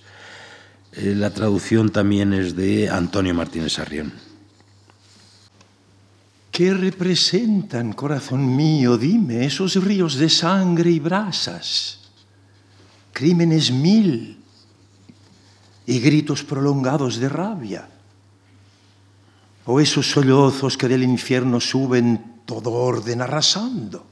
Eh, 0.93 1.13
la 1.15 1.29
traducción 1.29 1.89
también 1.89 2.33
es 2.33 2.55
de 2.55 2.89
Antonio 2.89 3.33
Martínez 3.33 3.77
Arrión. 3.79 4.11
¿Qué 6.51 6.73
representan, 6.73 7.93
corazón 7.93 8.55
mío? 8.55 8.97
Dime, 8.97 9.45
esos 9.45 9.75
ríos 9.75 10.15
de 10.15 10.29
sangre 10.29 10.91
y 10.91 10.99
brasas, 10.99 11.99
crímenes 13.13 13.71
mil 13.71 14.37
y 15.85 15.99
gritos 15.99 16.43
prolongados 16.43 17.17
de 17.17 17.29
rabia, 17.29 17.87
o 19.65 19.79
esos 19.79 20.09
sollozos 20.11 20.75
que 20.75 20.87
del 20.87 21.03
infierno 21.03 21.61
suben 21.61 22.41
todo 22.45 22.73
orden 22.73 23.21
arrasando, 23.21 24.05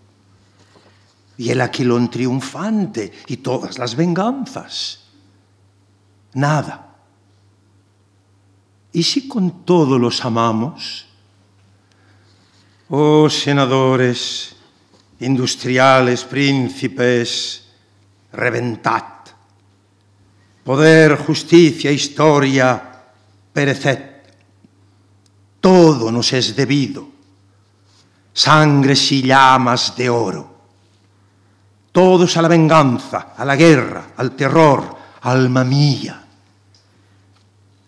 y 1.37 1.49
el 1.49 1.61
aquilón 1.61 2.09
triunfante 2.09 3.11
y 3.27 3.37
todas 3.37 3.77
las 3.77 3.95
venganzas. 3.95 4.99
Nada. 6.33 6.95
¿Y 8.91 9.03
si 9.03 9.27
con 9.27 9.63
todo 9.63 9.99
los 9.99 10.23
amamos? 10.25 11.05
Oh 12.89 13.29
senadores, 13.29 14.55
industriales, 15.19 16.23
príncipes, 16.23 17.67
reventad. 18.31 19.03
Poder, 20.63 21.17
justicia, 21.17 21.91
historia, 21.91 23.03
pereced. 23.53 23.99
Todo 25.61 26.11
nos 26.11 26.33
es 26.33 26.55
debido. 26.55 27.07
sangres 28.33 29.11
y 29.11 29.23
llamas 29.23 29.95
de 29.95 30.09
oro. 30.09 30.56
Todos 31.97 32.37
a 32.37 32.43
la 32.43 32.47
venganza, 32.47 33.33
a 33.35 33.43
la 33.43 33.55
guerra, 33.55 34.09
al 34.17 34.35
terror, 34.35 34.95
alma 35.21 35.63
mía. 35.63 36.23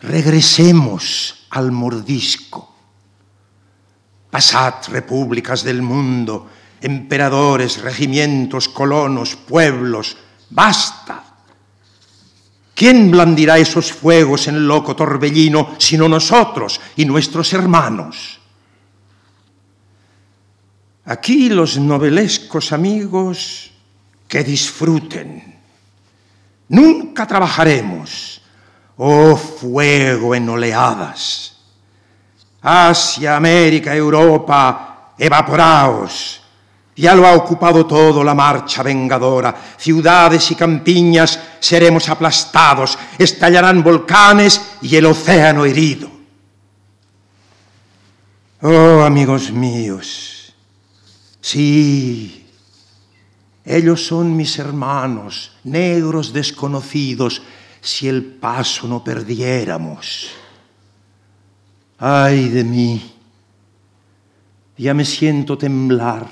Regresemos 0.02 1.46
al 1.52 1.72
mordisco. 1.72 2.74
Pasad, 4.32 4.74
repúblicas 4.88 5.64
del 5.64 5.84
mundo, 5.84 6.50
emperadores, 6.82 7.80
regimientos, 7.84 8.70
colonos, 8.70 9.36
pueblos, 9.36 10.18
basta. 10.50 11.24
¿Quién 12.74 13.12
blandirá 13.12 13.60
esos 13.60 13.94
fuegos 13.94 14.48
en 14.48 14.68
loco 14.68 14.96
torbellino 14.96 15.76
sino 15.78 16.10
nosotros 16.10 16.82
y 16.96 17.06
nuestros 17.06 17.54
hermanos? 17.54 18.40
Aquí 21.06 21.50
los 21.50 21.78
novelescos 21.78 22.72
amigos 22.72 23.70
que 24.30 24.46
disfruten. 24.46 25.60
Nunca 26.70 27.28
trabajaremos, 27.28 28.42
oh 28.96 29.36
fuego 29.36 30.34
en 30.34 30.48
oleadas. 30.48 31.58
Asia, 32.62 33.36
América, 33.36 33.94
Europa, 33.94 35.14
evaporaos 35.18 36.40
ya 37.00 37.16
lo 37.16 37.26
ha 37.26 37.34
ocupado 37.34 37.86
todo 37.86 38.24
la 38.24 38.36
marcha 38.36 38.84
vengadora. 38.84 39.56
Ciudades 39.78 40.52
y 40.52 40.56
campiñas 40.56 41.40
seremos 41.60 42.10
aplastados, 42.10 42.98
estallarán 43.18 43.82
volcanes 43.82 44.62
y 44.82 44.98
el 44.98 45.06
océano 45.06 45.66
herido. 45.66 46.10
Oh, 48.62 49.02
amigos 49.02 49.50
míos, 49.52 50.54
sí, 51.40 52.49
ellos 53.72 54.08
son 54.08 54.36
mis 54.36 54.58
hermanos, 54.58 55.52
negros 55.64 56.34
desconocidos, 56.34 57.44
si 57.82 58.08
el 58.08 58.26
paso 58.26 58.88
no 58.88 59.04
perdiéramos. 59.04 60.32
Ay 62.00 62.50
de 62.50 62.64
mí, 62.64 63.14
ya 64.76 64.96
me 64.96 65.06
siento 65.06 65.56
temblar 65.56 66.28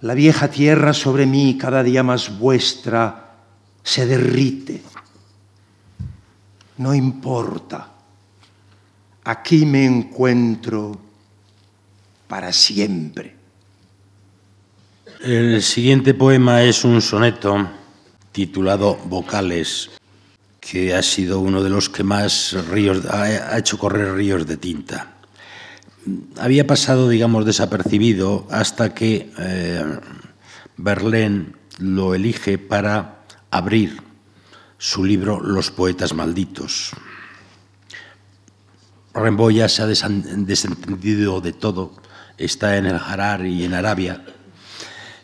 la 0.00 0.14
vieja 0.14 0.48
tierra 0.48 0.94
sobre 0.94 1.26
mí, 1.26 1.58
cada 1.58 1.82
día 1.82 2.02
más 2.02 2.38
vuestra, 2.38 3.34
se 3.82 4.06
derrite. 4.06 4.82
No 6.78 6.94
importa. 6.94 7.92
Aquí 9.24 9.66
me 9.66 9.84
encuentro 9.84 10.98
para 12.26 12.54
siempre. 12.54 13.35
El 15.20 15.62
siguiente 15.62 16.14
poema 16.14 16.62
es 16.62 16.84
un 16.84 17.00
soneto 17.02 17.68
titulado 18.32 18.96
Vocales, 19.06 19.90
que 20.60 20.94
ha 20.94 21.02
sido 21.02 21.40
uno 21.40 21.62
de 21.62 21.70
los 21.70 21.88
que 21.88 22.02
más 22.04 22.54
ríos, 22.70 23.04
ha 23.06 23.58
hecho 23.58 23.78
correr 23.78 24.14
ríos 24.14 24.46
de 24.46 24.56
tinta 24.56 25.16
había 26.38 26.66
pasado, 26.66 27.08
digamos, 27.08 27.44
desapercibido 27.44 28.46
hasta 28.50 28.94
que 28.94 29.32
eh, 29.38 29.84
Verlaine 30.76 31.52
lo 31.78 32.14
elige 32.14 32.58
para 32.58 33.24
abrir 33.50 34.00
su 34.78 35.04
libro 35.04 35.40
Los 35.40 35.70
poetas 35.70 36.14
malditos. 36.14 36.92
Rimbaud 39.14 39.52
ya 39.52 39.68
se 39.68 39.82
ha 39.82 39.86
desentendido 39.86 41.40
de 41.40 41.52
todo, 41.52 41.92
está 42.36 42.76
en 42.76 42.86
el 42.86 42.96
Harar 42.96 43.46
y 43.46 43.64
en 43.64 43.72
Arabia. 43.72 44.24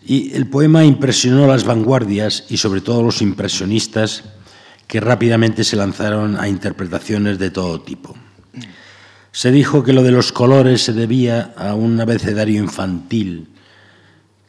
Y 0.04 0.35
el 0.35 0.49
poema 0.49 0.85
impresionó 0.85 1.44
a 1.44 1.49
las 1.49 1.64
vanguardias 1.64 2.44
y 2.49 2.56
sobre 2.56 2.80
todo 2.80 3.00
a 3.00 3.04
los 3.04 3.23
impresionistas 3.23 4.25
que 4.87 5.00
rápidamente 5.00 5.64
se 5.64 5.76
lanzaron 5.76 6.38
a 6.38 6.48
interpretaciones 6.48 7.38
de 7.38 7.50
todo 7.50 7.81
tipo. 7.81 8.14
Se 9.31 9.50
dijo 9.50 9.83
que 9.83 9.94
lo 9.94 10.03
de 10.03 10.12
los 10.12 10.33
colores 10.33 10.83
se 10.83 10.92
debía 10.92 11.55
a 11.57 11.74
un 11.74 11.98
abecedario 12.00 12.62
infantil 12.62 13.48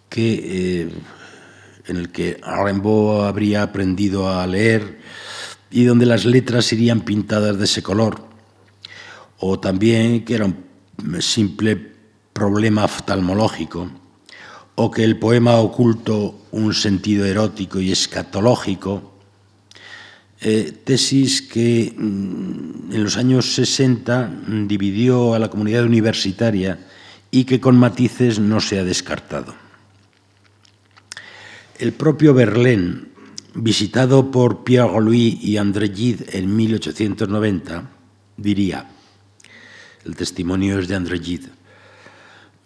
que, 0.09 0.33
eh, 0.83 0.89
en 1.87 1.97
el 1.97 2.11
que 2.11 2.41
Rimbaud 2.43 3.25
habría 3.25 3.63
aprendido 3.63 4.29
a 4.29 4.45
leer 4.45 4.99
y 5.71 5.85
donde 5.85 6.05
las 6.05 6.25
letras 6.25 6.73
irían 6.73 7.01
pintadas 7.01 7.57
de 7.57 7.63
ese 7.63 7.81
color, 7.81 8.27
o 9.39 9.59
también 9.59 10.25
que 10.25 10.35
era 10.35 10.45
un 10.45 11.21
simple 11.21 11.93
problema 12.33 12.83
oftalmológico, 12.83 13.89
o 14.75 14.89
que 14.89 15.03
el 15.03 15.17
poema 15.17 15.57
oculto 15.57 16.47
un 16.51 16.73
sentido 16.73 17.25
erótico 17.25 17.79
y 17.79 17.91
escatológico, 17.91 19.13
eh, 20.41 20.73
tesis 20.83 21.41
que 21.41 21.93
mm, 21.95 22.91
en 22.91 23.03
los 23.03 23.17
años 23.17 23.53
60 23.53 24.27
mm, 24.27 24.67
dividió 24.67 25.33
a 25.33 25.39
la 25.39 25.49
comunidad 25.49 25.85
universitaria 25.85 26.87
y 27.31 27.45
que 27.45 27.59
con 27.59 27.77
matices 27.77 28.39
no 28.39 28.59
se 28.59 28.79
ha 28.79 28.83
descartado. 28.83 29.55
El 31.79 31.93
propio 31.93 32.33
Verlaine, 32.33 33.05
visitado 33.55 34.31
por 34.31 34.63
Pierre-Louis 34.63 35.41
y 35.41 35.57
André 35.57 35.89
Gide 35.89 36.25
en 36.37 36.55
1890, 36.55 37.89
diría, 38.37 38.89
el 40.05 40.15
testimonio 40.15 40.79
es 40.79 40.87
de 40.87 40.95
André 40.95 41.19
Gide, 41.19 41.49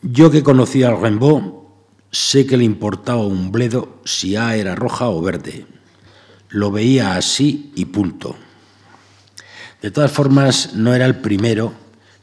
yo 0.02 0.32
que 0.32 0.44
conocía 0.44 0.90
al 0.90 1.02
Rimbaud, 1.02 1.67
sé 2.12 2.46
que 2.46 2.58
le 2.58 2.64
importaba 2.64 3.26
un 3.26 3.52
bledo 3.52 4.02
si 4.06 4.36
A 4.36 4.56
era 4.56 4.76
roja 4.76 5.10
o 5.10 5.22
verde 5.22 5.66
lo 6.50 6.72
veía 6.72 7.16
así 7.16 7.72
y 7.76 7.86
punto. 7.86 8.36
De 9.82 9.92
todas 9.92 10.12
formas, 10.12 10.74
no 10.74 10.94
era 10.94 11.06
el 11.06 11.18
primero 11.18 11.74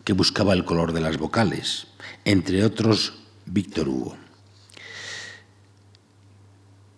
que 0.02 0.12
buscaba 0.12 0.52
el 0.52 0.64
color 0.64 0.92
de 0.92 1.00
las 1.00 1.18
vocales, 1.18 1.86
entre 2.24 2.64
otros 2.64 3.14
Víctor 3.46 3.88
Hugo. 3.88 4.16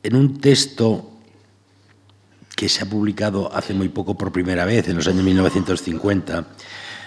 En 0.02 0.16
un 0.16 0.38
texto 0.38 1.12
que 2.54 2.68
se 2.68 2.84
ha 2.84 2.88
publicado 2.88 3.54
hace 3.54 3.74
muy 3.74 3.88
poco 3.88 4.16
por 4.16 4.32
primera 4.32 4.64
vez, 4.64 4.88
en 4.88 4.96
los 4.96 5.06
años 5.08 5.24
1950, 5.24 6.46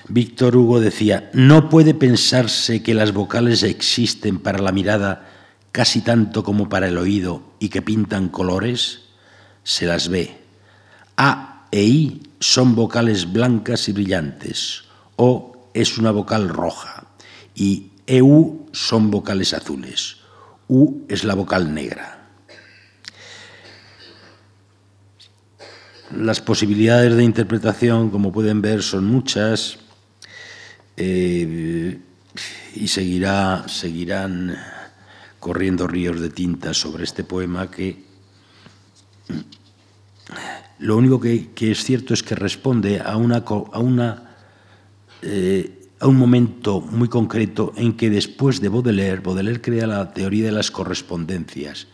Víctor 0.10 0.56
Hugo 0.56 0.80
decía, 0.80 1.30
no 1.34 1.70
puede 1.70 1.94
pensarse 1.94 2.84
que 2.84 2.94
las 2.94 3.14
vocales 3.14 3.64
existen 3.64 4.40
para 4.40 4.60
la 4.60 4.72
mirada 4.72 5.29
casi 5.72 6.02
tanto 6.02 6.44
como 6.44 6.70
para 6.70 6.88
el 6.88 6.98
oído 6.98 7.44
y 7.60 7.70
que 7.70 7.82
pintan 7.82 8.30
colores 8.30 9.02
se 9.64 9.86
las 9.86 10.10
ve. 10.10 10.38
A 11.18 11.68
e 11.72 11.84
I 11.84 12.24
son 12.40 12.76
vocales 12.76 13.32
blancas 13.32 13.88
y 13.90 13.94
brillantes. 13.94 14.84
O 15.16 15.70
es 15.74 15.98
una 15.98 16.12
vocal 16.12 16.50
roja. 16.50 17.06
Y 17.54 17.92
EU 18.08 18.68
son 18.72 19.12
vocales 19.12 19.54
azules. 19.54 20.18
U 20.68 21.06
es 21.08 21.24
la 21.24 21.36
vocal 21.36 21.74
negra. 21.74 22.16
Las 26.16 26.42
posibilidades 26.42 27.16
de 27.16 27.24
interpretación, 27.24 28.10
como 28.10 28.32
pueden 28.32 28.62
ver, 28.62 28.82
son 28.82 29.06
muchas 29.06 29.78
eh, 30.98 32.00
y 32.74 32.88
seguirá, 32.88 33.66
seguirán 33.68 34.58
corriendo 35.40 35.88
ríos 35.88 36.20
de 36.20 36.30
tinta 36.30 36.74
sobre 36.74 37.04
este 37.04 37.24
poema 37.24 37.70
que 37.72 38.10
lo 40.80 40.96
único 40.96 41.20
que, 41.20 41.50
es 41.60 41.84
cierto 41.84 42.14
es 42.14 42.24
que 42.24 42.36
responde 42.36 43.02
a, 43.02 43.18
una, 43.18 43.44
eh, 45.22 45.90
a 46.00 46.08
un 46.08 46.16
momento 46.16 46.80
muy 46.80 47.10
concreto 47.10 47.74
en 47.76 47.98
que 47.98 48.10
después 48.10 48.62
de 48.62 48.70
Baudelaire, 48.70 49.22
Baudelaire 49.22 49.62
crea 49.62 49.88
la 49.88 50.14
teoría 50.14 50.46
de 50.46 50.52
las 50.54 50.72
correspondencias, 50.72 51.88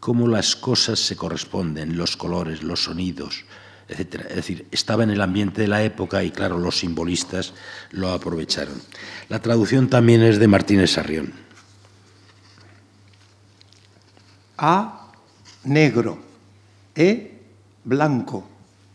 cómo 0.00 0.28
las 0.28 0.56
cosas 0.56 0.98
se 0.98 1.14
corresponden, 1.14 1.98
los 1.98 2.16
colores, 2.16 2.62
los 2.62 2.84
sonidos, 2.84 3.44
etc. 3.88 4.24
Es 4.30 4.36
decir, 4.36 4.66
estaba 4.70 5.04
en 5.04 5.10
el 5.10 5.20
ambiente 5.20 5.60
de 5.60 5.68
la 5.68 5.82
época 5.84 6.24
y 6.24 6.30
claro, 6.30 6.58
los 6.58 6.78
simbolistas 6.78 7.52
lo 7.90 8.12
aprovecharon. 8.12 8.80
La 9.28 9.42
traducción 9.42 9.88
también 9.88 10.22
es 10.22 10.38
de 10.38 10.48
Martínez 10.48 10.92
Sarrión. 10.92 11.34
A 14.58 15.08
negro, 15.64 16.18
E 16.94 17.40
blanco, 17.84 18.44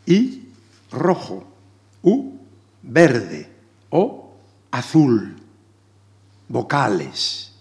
I, 0.05 0.47
rojo, 0.91 1.43
U, 2.03 2.39
verde, 2.83 3.49
O, 3.89 4.33
azul. 4.71 5.35
Vocales. 6.49 7.51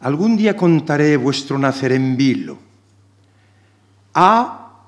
Algún 0.00 0.36
día 0.36 0.56
contaré 0.56 1.16
vuestro 1.16 1.58
nacer 1.58 1.92
en 1.92 2.16
vilo. 2.16 2.58
A, 4.14 4.82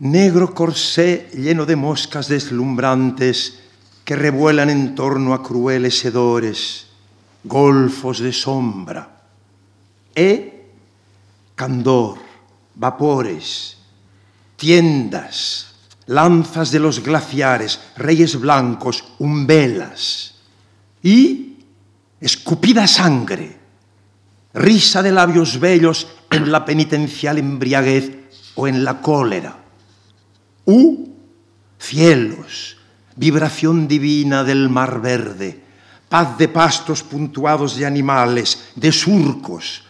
negro 0.00 0.52
corsé 0.52 1.30
lleno 1.32 1.64
de 1.64 1.76
moscas 1.76 2.28
deslumbrantes 2.28 3.62
que 4.04 4.16
revuelan 4.16 4.68
en 4.68 4.94
torno 4.94 5.32
a 5.32 5.42
crueles 5.42 6.04
hedores. 6.04 6.84
golfos 7.44 8.20
de 8.20 8.32
sombra, 8.32 9.20
e 10.16 10.53
candor, 11.54 12.18
vapores, 12.74 13.76
tiendas, 14.56 15.74
lanzas 16.06 16.70
de 16.70 16.80
los 16.80 17.02
glaciares, 17.02 17.80
reyes 17.96 18.38
blancos, 18.38 19.04
umbelas 19.18 20.34
y 21.02 21.58
escupida 22.20 22.86
sangre, 22.86 23.58
risa 24.54 25.02
de 25.02 25.12
labios 25.12 25.58
bellos 25.60 26.06
en 26.30 26.50
la 26.50 26.64
penitencial 26.64 27.38
embriaguez 27.38 28.10
o 28.54 28.68
en 28.68 28.84
la 28.84 29.00
cólera. 29.00 29.58
U, 30.66 31.08
cielos, 31.78 32.76
vibración 33.16 33.86
divina 33.86 34.44
del 34.44 34.68
mar 34.68 35.00
verde, 35.00 35.62
paz 36.08 36.38
de 36.38 36.48
pastos 36.48 37.02
puntuados 37.02 37.76
de 37.76 37.86
animales, 37.86 38.70
de 38.74 38.92
surcos, 38.92 39.83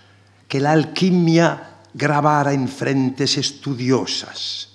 que 0.48 0.61
la 0.61 0.72
alquimia 0.72 1.80
grabara 1.92 2.52
en 2.52 2.68
frentes 2.68 3.38
estudiosas. 3.38 4.68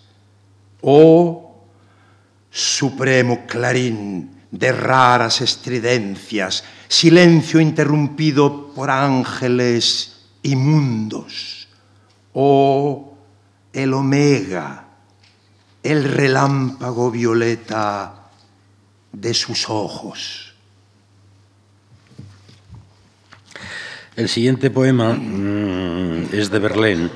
Oh, 0.82 1.65
supremo 2.49 3.45
clarín 3.45 4.39
de 4.51 4.71
raras 4.71 5.41
estridencias, 5.41 6.63
silencio 6.88 7.60
interrumpido 7.60 8.73
por 8.73 8.89
ángeles 8.89 10.25
inmundos. 10.43 11.67
Oh, 12.34 13.13
el 13.73 13.93
omega, 13.93 14.86
el 15.84 16.03
relámpago 16.03 17.12
violeta 17.12 18.29
de 19.12 19.34
sus 19.34 19.69
ojos. 19.69 20.48
El 24.19 24.27
siguiente 24.27 24.69
poema 24.69 25.13
mm, 25.13 26.34
es 26.34 26.51
de 26.51 26.60
Verlaine 26.60 27.10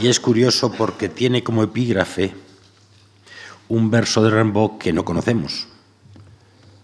y 0.00 0.06
es 0.06 0.18
curioso 0.18 0.72
porque 0.72 1.10
tiene 1.10 1.44
como 1.44 1.62
epígrafe 1.62 2.32
un 3.68 3.90
verso 3.90 4.24
de 4.24 4.30
Rimbaud 4.30 4.78
que 4.78 4.94
no 4.94 5.04
conocemos. 5.04 5.68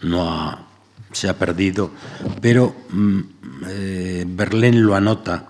No 0.02 0.66
se 1.12 1.30
ha 1.30 1.38
perdido, 1.38 1.92
pero 2.42 2.76
mm, 2.90 3.20
eh, 3.68 4.24
Verlaine 4.28 4.80
lo 4.80 4.94
anota 4.94 5.48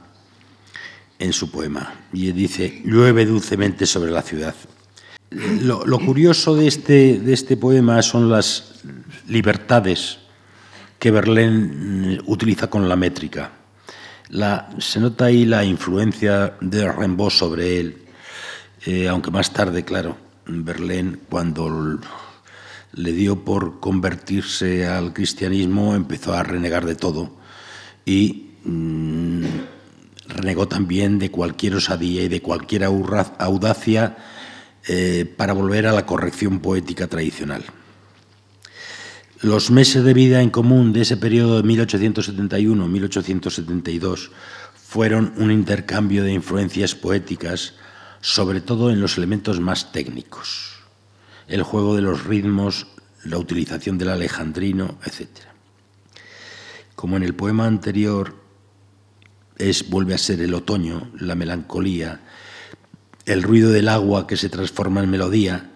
en 1.18 1.32
su 1.32 1.50
poema 1.50 1.92
y 2.12 2.30
dice, 2.30 2.82
llueve 2.84 3.26
dulcemente 3.26 3.86
sobre 3.86 4.12
la 4.12 4.22
ciudad. 4.22 4.54
Lo, 5.30 5.98
curioso 5.98 6.54
de 6.54 6.68
este, 6.68 7.18
de 7.18 7.32
este 7.32 7.56
poema 7.56 8.00
son 8.02 8.30
las 8.30 8.80
libertades 9.26 10.18
que 11.00 11.10
Verlaine 11.10 12.20
mm, 12.20 12.22
utiliza 12.26 12.70
con 12.70 12.88
la 12.88 12.94
métrica. 12.94 13.58
La, 14.32 14.70
se 14.78 14.98
nota 14.98 15.26
ahí 15.26 15.44
la 15.44 15.62
influencia 15.62 16.54
de 16.62 16.90
Rimbaud 16.90 17.28
sobre 17.28 17.78
él, 17.78 17.98
eh, 18.86 19.06
aunque 19.06 19.30
más 19.30 19.52
tarde, 19.52 19.84
claro, 19.84 20.16
Verlaine, 20.46 21.18
cuando 21.28 22.00
le 22.94 23.12
dio 23.12 23.44
por 23.44 23.78
convertirse 23.78 24.86
al 24.86 25.12
cristianismo, 25.12 25.94
empezó 25.94 26.32
a 26.32 26.42
renegar 26.44 26.86
de 26.86 26.94
todo 26.94 27.36
y 28.06 28.52
mmm, 28.64 29.44
renegó 30.28 30.66
también 30.66 31.18
de 31.18 31.30
cualquier 31.30 31.74
osadía 31.74 32.22
y 32.22 32.28
de 32.28 32.40
cualquier 32.40 32.84
audacia 32.84 34.16
eh, 34.88 35.30
para 35.36 35.52
volver 35.52 35.86
a 35.86 35.92
la 35.92 36.06
corrección 36.06 36.60
poética 36.60 37.06
tradicional. 37.06 37.64
Los 39.42 39.70
meses 39.72 40.04
de 40.04 40.14
vida 40.14 40.40
en 40.40 40.50
común 40.50 40.92
de 40.92 41.00
ese 41.00 41.16
periodo 41.16 41.60
de 41.60 41.68
1871-1872 41.68 44.30
fueron 44.76 45.32
un 45.36 45.50
intercambio 45.50 46.22
de 46.22 46.32
influencias 46.32 46.94
poéticas, 46.94 47.74
sobre 48.20 48.60
todo 48.60 48.92
en 48.92 49.00
los 49.00 49.18
elementos 49.18 49.58
más 49.58 49.90
técnicos, 49.90 50.74
el 51.48 51.64
juego 51.64 51.96
de 51.96 52.02
los 52.02 52.24
ritmos, 52.24 52.86
la 53.24 53.38
utilización 53.38 53.98
del 53.98 54.10
alejandrino, 54.10 54.96
etc. 55.04 55.26
Como 56.94 57.16
en 57.16 57.24
el 57.24 57.34
poema 57.34 57.66
anterior, 57.66 58.36
es, 59.58 59.90
vuelve 59.90 60.14
a 60.14 60.18
ser 60.18 60.40
el 60.40 60.54
otoño, 60.54 61.10
la 61.18 61.34
melancolía, 61.34 62.20
el 63.26 63.42
ruido 63.42 63.72
del 63.72 63.88
agua 63.88 64.28
que 64.28 64.36
se 64.36 64.48
transforma 64.48 65.02
en 65.02 65.10
melodía, 65.10 65.72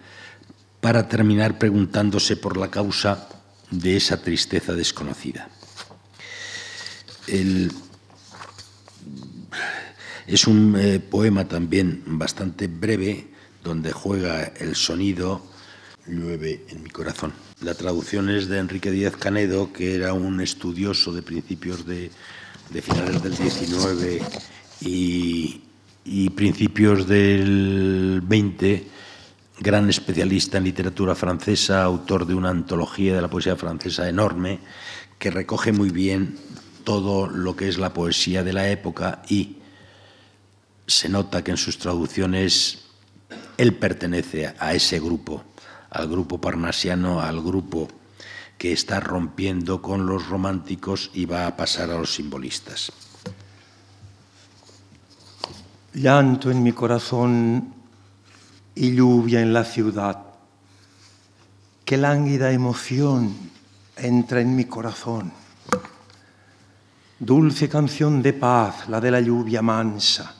para 0.79 1.09
terminar 1.09 1.57
preguntándose 1.57 2.37
por 2.37 2.55
la 2.55 2.71
causa 2.71 3.27
de 3.71 3.97
esa 3.97 4.21
tristeza 4.21 4.73
desconocida. 4.73 5.49
Es 10.27 10.47
un 10.47 10.75
eh, 10.77 10.99
poema 10.99 11.47
también 11.47 12.03
bastante 12.05 12.67
breve 12.67 13.27
donde 13.63 13.91
juega 13.91 14.43
el 14.43 14.75
sonido 14.75 15.41
llueve 16.07 16.65
en 16.69 16.83
mi 16.83 16.89
corazón. 16.89 17.33
La 17.61 17.73
traducción 17.73 18.29
es 18.29 18.47
de 18.47 18.59
Enrique 18.59 18.91
Díaz 18.91 19.15
Canedo, 19.17 19.73
que 19.73 19.95
era 19.95 20.13
un 20.13 20.39
estudioso 20.41 21.11
de 21.11 21.21
principios 21.21 21.85
de, 21.85 22.11
de 22.69 22.81
finales 22.81 23.21
del 23.21 23.35
19 23.35 24.21
y, 24.81 25.61
y 26.05 26.29
principios 26.29 27.07
del 27.07 28.21
20 28.23 28.87
gran 29.59 29.89
especialista 29.89 30.57
en 30.57 30.65
literatura 30.65 31.15
francesa, 31.15 31.83
autor 31.83 32.25
de 32.25 32.35
una 32.35 32.49
antología 32.49 33.15
de 33.15 33.21
la 33.21 33.29
poesía 33.29 33.55
francesa 33.55 34.07
enorme, 34.07 34.59
que 35.17 35.31
recoge 35.31 35.71
muy 35.71 35.89
bien 35.89 36.37
todo 36.83 37.27
lo 37.27 37.55
que 37.55 37.67
es 37.67 37.77
la 37.77 37.93
poesía 37.93 38.43
de 38.43 38.53
la 38.53 38.69
época 38.69 39.21
y 39.27 39.57
se 40.85 41.09
nota 41.09 41.43
que 41.43 41.51
en 41.51 41.57
sus 41.57 41.77
traducciones 41.77 42.85
él 43.57 43.75
pertenece 43.75 44.53
a 44.59 44.73
ese 44.73 44.99
grupo, 44.99 45.43
al 45.89 46.07
grupo 46.07 46.39
parnasiano, 46.39 47.19
al 47.19 47.41
grupo 47.41 47.87
que 48.57 48.71
está 48.71 48.99
rompiendo 48.99 49.81
con 49.81 50.05
los 50.05 50.27
románticos 50.27 51.11
y 51.13 51.25
va 51.25 51.47
a 51.47 51.57
pasar 51.57 51.91
a 51.91 51.97
los 51.97 52.13
simbolistas. 52.13 52.91
Llanto 55.93 56.51
en 56.51 56.63
mi 56.63 56.71
corazón 56.73 57.73
y 58.77 58.95
lluvia 58.95 59.41
en 59.41 59.53
la 59.53 59.63
ciudad. 59.63 60.23
Qué 61.83 61.97
lánguida 61.97 62.51
emoción 62.51 63.33
entra 63.95 64.41
en 64.41 64.55
mi 64.55 64.65
corazón. 64.65 65.31
Dulce 67.19 67.67
canción 67.67 68.21
de 68.21 68.33
paz, 68.33 68.87
la 68.87 69.01
de 69.01 69.09
la 69.09 69.19
lluvia 69.19 69.61
mansa. 69.63 70.35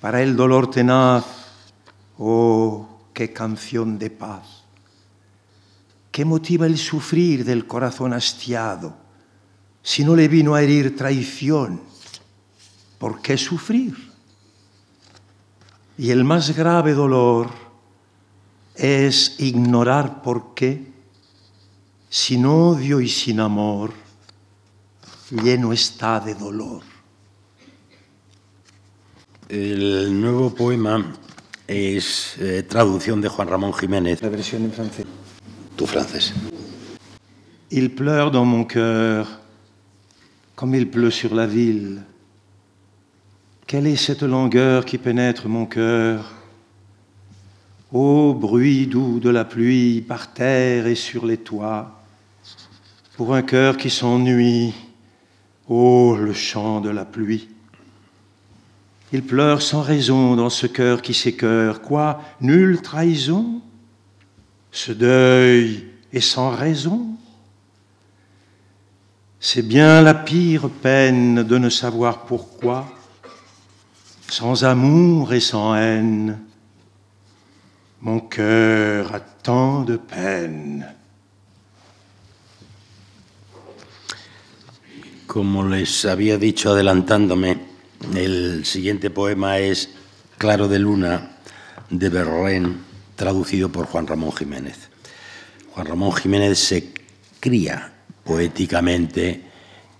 Para 0.00 0.22
el 0.22 0.34
dolor 0.34 0.70
tenaz, 0.70 1.24
oh, 2.18 3.08
qué 3.12 3.32
canción 3.32 3.98
de 3.98 4.10
paz. 4.10 4.64
¿Qué 6.10 6.24
motiva 6.24 6.66
el 6.66 6.78
sufrir 6.78 7.44
del 7.44 7.66
corazón 7.66 8.14
hastiado? 8.14 8.96
Si 9.82 10.04
no 10.04 10.16
le 10.16 10.28
vino 10.28 10.54
a 10.54 10.62
herir 10.62 10.96
traición, 10.96 11.82
¿por 12.98 13.20
qué 13.20 13.36
sufrir? 13.36 14.13
Y 15.96 16.10
el 16.10 16.24
más 16.24 16.56
grave 16.56 16.92
dolor 16.92 17.50
es 18.74 19.36
ignorar 19.38 20.22
por 20.22 20.54
qué, 20.54 20.92
sin 22.08 22.46
odio 22.46 23.00
y 23.00 23.08
sin 23.08 23.40
amor, 23.40 23.92
lleno 25.30 25.72
está 25.72 26.20
de 26.20 26.34
dolor. 26.34 26.82
El 29.48 30.20
nuevo 30.20 30.54
poema 30.54 31.14
es 31.66 32.36
eh, 32.38 32.62
traducción 32.62 33.20
de 33.20 33.28
Juan 33.28 33.48
Ramón 33.48 33.72
Jiménez. 33.72 34.20
La 34.22 34.28
versión 34.28 34.64
en 34.64 34.72
francés. 34.72 35.06
Tu 35.76 35.86
francés. 35.86 36.32
Il 37.70 37.94
pleure 37.94 38.30
dans 38.30 38.44
mon 38.44 38.64
cœur 38.64 39.40
comme 40.54 40.74
il 40.74 40.90
pleut 40.90 41.10
sur 41.10 41.34
la 41.34 41.46
ville. 41.46 42.02
Quelle 43.74 43.88
est 43.88 43.96
cette 43.96 44.22
langueur 44.22 44.84
qui 44.84 44.98
pénètre 44.98 45.48
mon 45.48 45.66
cœur? 45.66 46.32
Ô 47.92 48.32
bruit 48.32 48.86
doux 48.86 49.18
de 49.18 49.28
la 49.30 49.44
pluie 49.44 50.00
par 50.00 50.32
terre 50.32 50.86
et 50.86 50.94
sur 50.94 51.26
les 51.26 51.38
toits, 51.38 52.00
pour 53.16 53.34
un 53.34 53.42
cœur 53.42 53.76
qui 53.76 53.90
s'ennuie, 53.90 54.72
ô 55.68 56.14
le 56.14 56.32
chant 56.32 56.80
de 56.80 56.88
la 56.88 57.04
pluie. 57.04 57.48
Il 59.12 59.24
pleure 59.24 59.60
sans 59.60 59.82
raison 59.82 60.36
dans 60.36 60.50
ce 60.50 60.68
cœur 60.68 61.02
qui 61.02 61.12
s'écœure. 61.12 61.82
Quoi? 61.82 62.22
Nulle 62.40 62.80
trahison? 62.80 63.60
Ce 64.70 64.92
deuil 64.92 65.84
est 66.12 66.20
sans 66.20 66.50
raison? 66.50 67.08
C'est 69.40 69.66
bien 69.66 70.00
la 70.00 70.14
pire 70.14 70.70
peine 70.70 71.42
de 71.42 71.58
ne 71.58 71.70
savoir 71.70 72.24
pourquoi 72.26 72.86
sans 74.28 74.64
amour 74.64 75.32
et 75.32 75.40
sans 75.40 75.76
haine, 75.76 76.38
mon 78.00 78.20
cœur 78.20 79.14
a 79.14 79.20
tant 79.20 79.82
de 79.82 79.96
peine. 79.96 80.86
Como 85.26 85.66
les 85.66 86.04
había 86.04 86.38
dicho 86.38 86.72
adelantándome, 86.72 87.58
el 88.14 88.64
siguiente 88.64 89.10
poema 89.10 89.58
es 89.58 89.88
Claro 90.38 90.68
de 90.68 90.78
Luna 90.78 91.38
de 91.90 92.08
Berlín, 92.08 92.84
traducido 93.16 93.70
por 93.70 93.86
Juan 93.86 94.06
Ramón 94.06 94.32
Jiménez. 94.32 94.90
Juan 95.72 95.86
Ramón 95.86 96.12
Jiménez 96.12 96.58
se 96.58 96.92
cría 97.40 97.92
poéticamente 98.24 99.53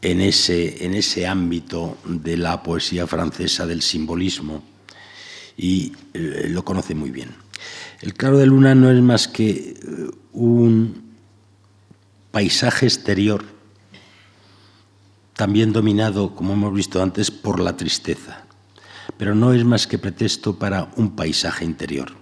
en 0.04 0.20
ese, 0.20 0.84
en 0.84 0.92
ese 0.92 1.26
ámbito 1.26 1.96
de 2.04 2.36
la 2.36 2.62
poesía 2.62 3.06
francesa 3.06 3.66
del 3.66 3.80
simbolismo 3.80 4.62
y 5.56 5.92
eh, 6.12 6.48
lo 6.50 6.62
conoce 6.62 6.94
muy 6.94 7.10
bien. 7.10 7.30
El 8.02 8.12
claro 8.12 8.36
de 8.36 8.44
luna 8.44 8.74
no 8.74 8.90
es 8.90 9.00
más 9.00 9.28
que 9.28 9.50
eh, 9.50 10.10
un 10.34 11.14
paisaje 12.30 12.84
exterior, 12.84 13.44
también 15.32 15.72
dominado, 15.72 16.34
como 16.34 16.52
hemos 16.52 16.74
visto 16.74 17.02
antes, 17.02 17.30
por 17.30 17.58
la 17.58 17.74
tristeza, 17.76 18.44
pero 19.16 19.34
no 19.34 19.54
es 19.54 19.64
más 19.64 19.86
que 19.86 19.98
pretexto 19.98 20.58
para 20.58 20.92
un 20.96 21.16
paisaje 21.16 21.64
interior. 21.64 22.12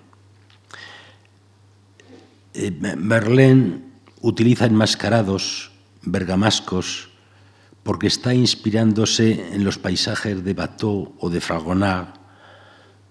Eh, 2.55 2.71
utiliza 4.21 4.67
enmascarados, 4.67 5.73
bergamascos, 6.03 7.12
porque 7.83 8.07
está 8.07 8.35
inspirándose 8.35 9.55
en 9.55 9.65
los 9.65 9.79
paisajes 9.79 10.45
de 10.45 10.55
Bateau 10.55 11.15
o 11.19 11.31
de 11.31 11.41
Fragonard, 11.41 12.15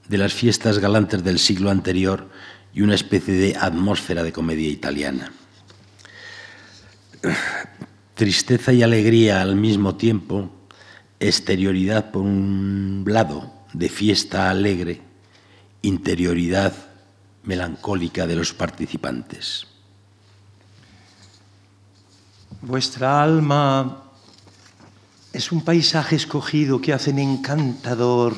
de 0.07 0.17
las 0.17 0.33
fiestas 0.33 0.79
galantes 0.79 1.23
del 1.23 1.39
siglo 1.39 1.69
anterior 1.69 2.29
y 2.73 2.81
una 2.81 2.95
especie 2.95 3.33
de 3.33 3.55
atmósfera 3.57 4.23
de 4.23 4.31
comedia 4.31 4.69
italiana. 4.69 5.31
Tristeza 8.15 8.71
y 8.71 8.83
alegría 8.83 9.41
al 9.41 9.55
mismo 9.55 9.95
tiempo, 9.95 10.51
exterioridad 11.19 12.11
por 12.11 12.23
un 12.23 13.03
lado 13.07 13.53
de 13.73 13.89
fiesta 13.89 14.49
alegre, 14.49 15.01
interioridad 15.81 16.73
melancólica 17.43 18.27
de 18.27 18.35
los 18.35 18.53
participantes. 18.53 19.67
Vuestra 22.61 23.23
alma 23.23 24.10
es 25.33 25.51
un 25.51 25.61
paisaje 25.61 26.15
escogido 26.15 26.81
que 26.81 26.93
hacen 26.93 27.17
encantador, 27.17 28.35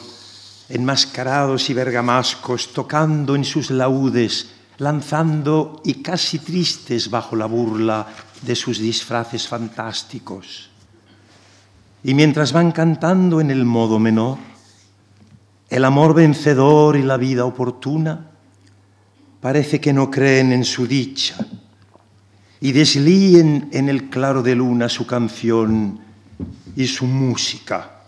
enmascarados 0.70 1.70
y 1.70 1.74
bergamascos, 1.74 2.72
tocando 2.72 3.36
en 3.36 3.44
sus 3.44 3.72
laudes, 3.72 4.52
lanzando 4.78 5.82
y 5.84 5.96
casi 5.96 6.40
tristes 6.40 7.10
bajo 7.10 7.36
la 7.36 7.48
burla 7.48 8.08
de 8.42 8.56
sus 8.56 8.78
disfraces 8.78 9.48
fantásticos. 9.48 10.70
Y 12.04 12.14
mientras 12.14 12.52
van 12.52 12.72
cantando 12.72 13.42
en 13.42 13.50
el 13.50 13.66
modo 13.66 13.98
menor, 13.98 14.38
el 15.70 15.86
amor 15.86 16.14
vencedor 16.14 16.96
y 16.96 17.02
la 17.02 17.18
vida 17.18 17.46
oportuna, 17.46 18.30
parece 19.42 19.82
que 19.82 19.94
no 19.94 20.12
creen 20.12 20.52
en 20.52 20.64
su 20.64 20.86
dicha 20.86 21.36
y 22.62 22.72
deslíen 22.72 23.70
en 23.72 23.90
el 23.90 24.10
claro 24.10 24.44
de 24.44 24.56
luna 24.56 24.90
su 24.90 25.08
canción 25.08 26.00
y 26.76 26.88
su 26.88 27.06
música. 27.06 28.04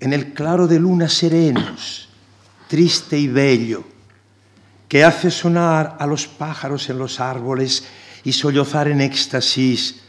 En 0.00 0.12
el 0.12 0.32
claro 0.32 0.66
de 0.66 0.78
luna 0.78 1.08
serenos, 1.08 2.08
triste 2.68 3.18
y 3.18 3.28
bello, 3.28 3.84
que 4.88 5.04
hace 5.04 5.30
sonar 5.30 5.96
a 5.98 6.06
los 6.06 6.26
pájaros 6.26 6.88
en 6.90 6.98
los 6.98 7.20
árboles 7.20 7.84
y 8.24 8.32
sollozar 8.32 8.88
en 8.88 9.00
éxtasis 9.00 10.02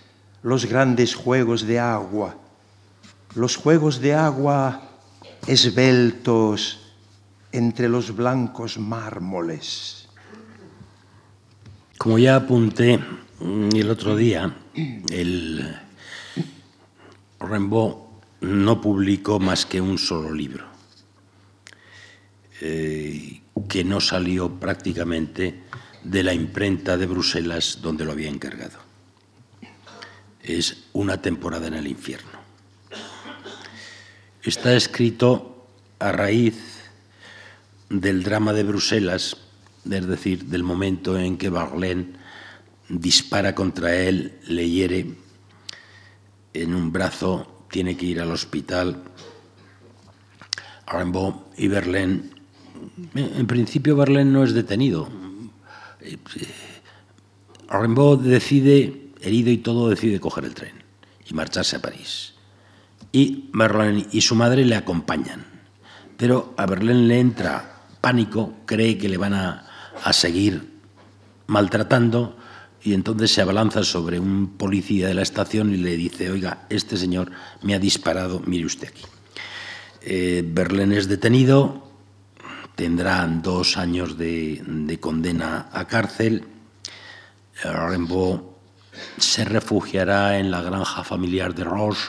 los 0.44 0.66
grandes 0.66 1.16
juegos 1.16 1.66
de 1.66 1.80
agua, 1.80 2.36
los 3.36 3.56
juegos 3.56 4.00
de 4.00 4.14
agua 4.14 4.82
esbeltos 5.48 6.80
entre 7.52 7.90
los 7.90 8.16
blancos 8.16 8.78
mármoles. 8.78 10.08
Como 11.98 12.20
ya 12.20 12.36
apunté 12.36 13.00
el 13.40 13.90
otro 13.90 14.16
día, 14.16 14.56
el 15.10 15.87
Rimbaud 17.40 17.96
no 18.42 18.82
publicó 18.82 19.40
más 19.40 19.66
que 19.66 19.82
un 19.82 19.98
solo 19.98 20.34
libro, 20.34 20.66
eh, 22.62 23.42
que 23.68 23.84
no 23.84 24.00
salió 24.00 24.60
prácticamente 24.60 25.64
de 26.04 26.24
la 26.24 26.34
imprenta 26.34 26.98
de 26.98 27.06
Bruselas 27.06 27.80
donde 27.82 28.06
lo 28.06 28.12
había 28.12 28.30
encargado. 28.30 28.80
Es 30.42 30.86
Una 30.94 31.22
temporada 31.22 31.68
en 31.68 31.74
el 31.74 31.88
infierno. 31.88 32.40
Está 34.42 34.74
escrito 34.76 35.68
a 36.00 36.12
raíz 36.14 36.56
del 37.90 38.24
drama 38.24 38.54
de 38.54 38.64
Bruselas, 38.64 39.38
es 39.90 40.08
decir, 40.08 40.46
del 40.46 40.64
momento 40.64 41.20
en 41.20 41.38
que 41.38 41.50
Barlén 41.50 42.18
dispara 42.88 43.56
contra 43.56 43.94
él, 43.96 44.40
le 44.48 44.70
hiere 44.70 45.16
en 46.62 46.74
un 46.74 46.92
brazo, 46.92 47.66
tiene 47.70 47.96
que 47.98 48.06
ir 48.06 48.22
al 48.22 48.32
hospital. 48.32 49.04
Rimbaud 50.88 51.34
y 51.58 51.68
Verlaine, 51.68 52.30
en 53.16 53.48
principio 53.48 53.96
Verlaine 53.96 54.32
no 54.32 54.44
es 54.44 54.54
detenido. 54.54 55.10
Rimbaud 57.70 58.20
decide, 58.20 59.12
herido 59.22 59.52
y 59.52 59.58
todo, 59.58 59.90
decide 59.90 60.20
coger 60.20 60.46
el 60.46 60.54
tren 60.54 60.84
y 61.26 61.34
marcharse 61.34 61.76
a 61.76 61.82
París. 61.82 62.34
Y 63.12 63.50
Verlaine 63.54 64.08
y 64.12 64.22
su 64.22 64.36
madre 64.36 64.64
le 64.66 64.76
acompañan. 64.76 65.46
Pero 66.16 66.54
a 66.58 66.66
Verlaine 66.66 67.08
le 67.08 67.20
entra 67.20 67.84
pánico, 68.00 68.54
cree 68.66 68.98
que 68.98 69.10
le 69.10 69.18
van 69.18 69.34
a, 69.34 69.68
a 70.04 70.14
seguir 70.14 70.78
maltratando 71.48 72.37
y 72.88 72.94
entonces 72.94 73.34
se 73.34 73.42
abalanza 73.42 73.84
sobre 73.84 74.18
un 74.18 74.56
policía 74.56 75.10
de 75.10 75.14
la 75.14 75.22
estación 75.22 75.74
y 75.74 75.78
le 75.78 75.98
dice, 75.98 76.32
oiga, 76.32 76.68
este 76.70 76.96
señor 76.96 77.30
me 77.62 77.76
ha 77.76 77.80
disparado, 77.80 78.42
mire 78.46 78.66
usted 78.66 78.88
aquí. 78.88 79.04
Eh, 80.04 80.42
Berlín 80.48 80.94
es 80.94 81.10
detenido, 81.10 81.92
tendrá 82.76 83.28
dos 83.28 83.76
años 83.76 84.18
de, 84.18 84.98
condena 85.02 85.68
a 85.74 85.86
cárcel. 85.86 86.46
Rimbaud 87.62 88.40
se 89.18 89.44
refugiará 89.44 90.40
en 90.40 90.50
la 90.50 90.62
granja 90.62 91.04
familiar 91.04 91.54
de 91.54 91.66
Roche 91.66 92.08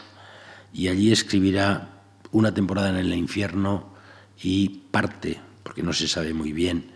y 0.72 0.86
allí 0.86 1.10
escribirá 1.10 1.88
una 2.30 2.54
temporada 2.54 2.90
en 2.90 2.98
el 2.98 3.12
infierno 3.14 3.94
y 4.40 4.68
parte, 4.92 5.40
porque 5.64 5.82
no 5.82 5.92
se 5.92 6.06
sabe 6.06 6.32
muy 6.34 6.52
bien, 6.52 6.92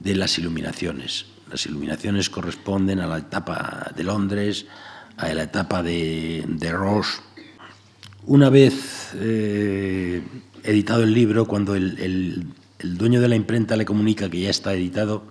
de 0.00 0.16
las 0.16 0.36
iluminaciones. 0.36 1.26
Las 1.50 1.66
iluminaciones 1.66 2.30
corresponden 2.30 3.00
a 3.00 3.08
la 3.08 3.18
etapa 3.18 3.90
de 3.96 4.04
Londres, 4.04 4.66
a 5.16 5.34
la 5.34 5.42
etapa 5.42 5.82
de, 5.82 6.44
de 6.46 6.72
Roche. 6.72 7.20
Una 8.26 8.50
vez 8.50 9.10
eh, 9.16 10.22
editado 10.62 11.02
el 11.02 11.12
libro, 11.12 11.46
cuando 11.46 11.74
el, 11.74 12.46
dueño 12.78 13.20
de 13.20 13.28
la 13.28 13.34
imprenta 13.34 13.76
le 13.76 13.84
comunica 13.84 14.30
que 14.30 14.40
ya 14.40 14.50
está 14.50 14.72
editado, 14.74 15.24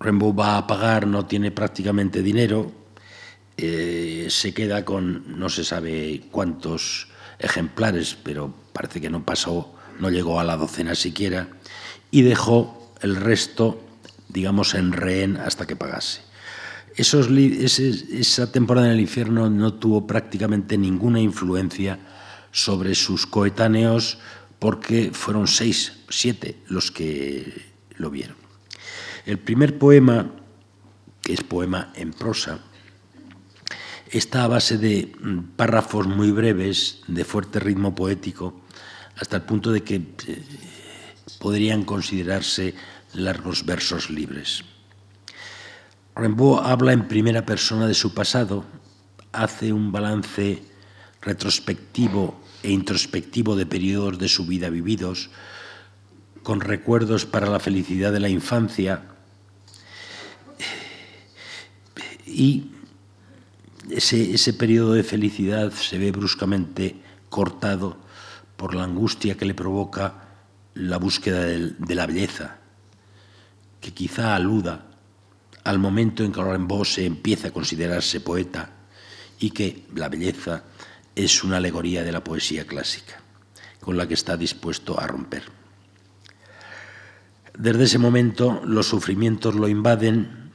Rimbaud 0.00 0.34
va 0.34 0.56
a 0.56 0.66
pagar, 0.66 1.06
no 1.06 1.26
tiene 1.26 1.50
prácticamente 1.50 2.22
dinero, 2.22 2.72
eh, 3.58 4.26
se 4.30 4.54
queda 4.54 4.84
con 4.84 5.38
no 5.38 5.48
se 5.50 5.64
sabe 5.64 6.22
cuántos 6.30 7.08
ejemplares, 7.38 8.16
pero 8.22 8.54
parece 8.72 9.00
que 9.00 9.10
no 9.10 9.24
pasó, 9.24 9.74
no 10.00 10.08
llegó 10.08 10.40
a 10.40 10.44
la 10.44 10.56
docena 10.56 10.94
siquiera, 10.94 11.48
y 12.10 12.22
dejó 12.22 12.92
el 13.02 13.16
resto 13.16 13.85
digamos, 14.28 14.74
en 14.74 14.92
rehén 14.92 15.36
hasta 15.36 15.66
que 15.66 15.76
pagase. 15.76 16.22
Esa 16.96 18.52
temporada 18.52 18.86
en 18.86 18.94
el 18.94 19.00
infierno 19.00 19.50
no 19.50 19.74
tuvo 19.74 20.06
prácticamente 20.06 20.78
ninguna 20.78 21.20
influencia 21.20 21.98
sobre 22.52 22.94
sus 22.94 23.26
coetáneos 23.26 24.18
porque 24.58 25.10
fueron 25.12 25.46
seis, 25.46 25.92
siete 26.08 26.56
los 26.68 26.90
que 26.90 27.74
lo 27.96 28.10
vieron. 28.10 28.36
El 29.26 29.38
primer 29.38 29.78
poema, 29.78 30.30
que 31.20 31.34
es 31.34 31.42
poema 31.42 31.92
en 31.94 32.12
prosa, 32.12 32.60
está 34.10 34.44
a 34.44 34.48
base 34.48 34.78
de 34.78 35.12
párrafos 35.56 36.06
muy 36.06 36.30
breves, 36.30 37.00
de 37.08 37.24
fuerte 37.24 37.60
ritmo 37.60 37.94
poético, 37.94 38.62
hasta 39.16 39.36
el 39.36 39.42
punto 39.42 39.72
de 39.72 39.82
que 39.82 39.96
eh, 39.96 40.42
podrían 41.40 41.84
considerarse 41.84 42.74
largos 43.14 43.64
versos 43.64 44.10
libres. 44.10 44.64
Rimbaud 46.14 46.60
habla 46.64 46.92
en 46.92 47.08
primera 47.08 47.44
persona 47.44 47.86
de 47.86 47.94
su 47.94 48.14
pasado, 48.14 48.64
hace 49.32 49.72
un 49.72 49.92
balance 49.92 50.62
retrospectivo 51.20 52.40
e 52.62 52.70
introspectivo 52.70 53.56
de 53.56 53.66
periodos 53.66 54.18
de 54.18 54.28
su 54.28 54.46
vida 54.46 54.70
vividos, 54.70 55.30
con 56.42 56.60
recuerdos 56.60 57.26
para 57.26 57.48
la 57.48 57.60
felicidad 57.60 58.12
de 58.12 58.20
la 58.20 58.28
infancia 58.28 59.02
y 62.24 62.70
ese, 63.90 64.32
ese 64.34 64.52
periodo 64.52 64.92
de 64.94 65.02
felicidad 65.02 65.72
se 65.72 65.98
ve 65.98 66.12
bruscamente 66.12 66.96
cortado 67.28 67.96
por 68.56 68.74
la 68.74 68.84
angustia 68.84 69.36
que 69.36 69.44
le 69.44 69.54
provoca 69.54 70.26
la 70.74 70.98
búsqueda 70.98 71.44
de, 71.44 71.94
la 71.94 72.06
belleza, 72.06 72.55
que 73.86 73.94
quizá 73.94 74.34
aluda 74.34 74.82
al 75.62 75.78
momento 75.78 76.24
en 76.24 76.32
que 76.32 76.42
Rimbaud 76.42 76.84
se 76.84 77.06
empieza 77.06 77.48
a 77.48 77.50
considerarse 77.52 78.18
poeta 78.20 78.70
y 79.38 79.50
que 79.50 79.86
la 79.94 80.08
belleza 80.08 80.64
es 81.14 81.44
una 81.44 81.58
alegoría 81.58 82.02
de 82.02 82.10
la 82.10 82.24
poesía 82.24 82.66
clásica, 82.66 83.22
con 83.80 83.96
la 83.96 84.08
que 84.08 84.14
está 84.14 84.36
dispuesto 84.36 84.98
a 84.98 85.06
romper. 85.06 85.44
Desde 87.56 87.84
ese 87.84 87.98
momento 87.98 88.60
los 88.64 88.88
sufrimientos 88.88 89.54
lo 89.54 89.68
invaden, 89.68 90.50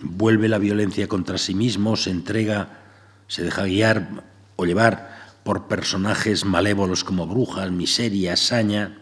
vuelve 0.00 0.48
la 0.48 0.56
violencia 0.56 1.08
contra 1.08 1.36
sí 1.36 1.54
mismo, 1.54 1.94
se 1.96 2.08
entrega, 2.08 2.80
se 3.28 3.42
deja 3.42 3.64
guiar 3.64 4.24
o 4.56 4.64
llevar 4.64 5.28
por 5.44 5.68
personajes 5.68 6.46
malévolos 6.46 7.04
como 7.04 7.26
brujas, 7.26 7.70
miseria, 7.70 8.34
saña, 8.38 9.01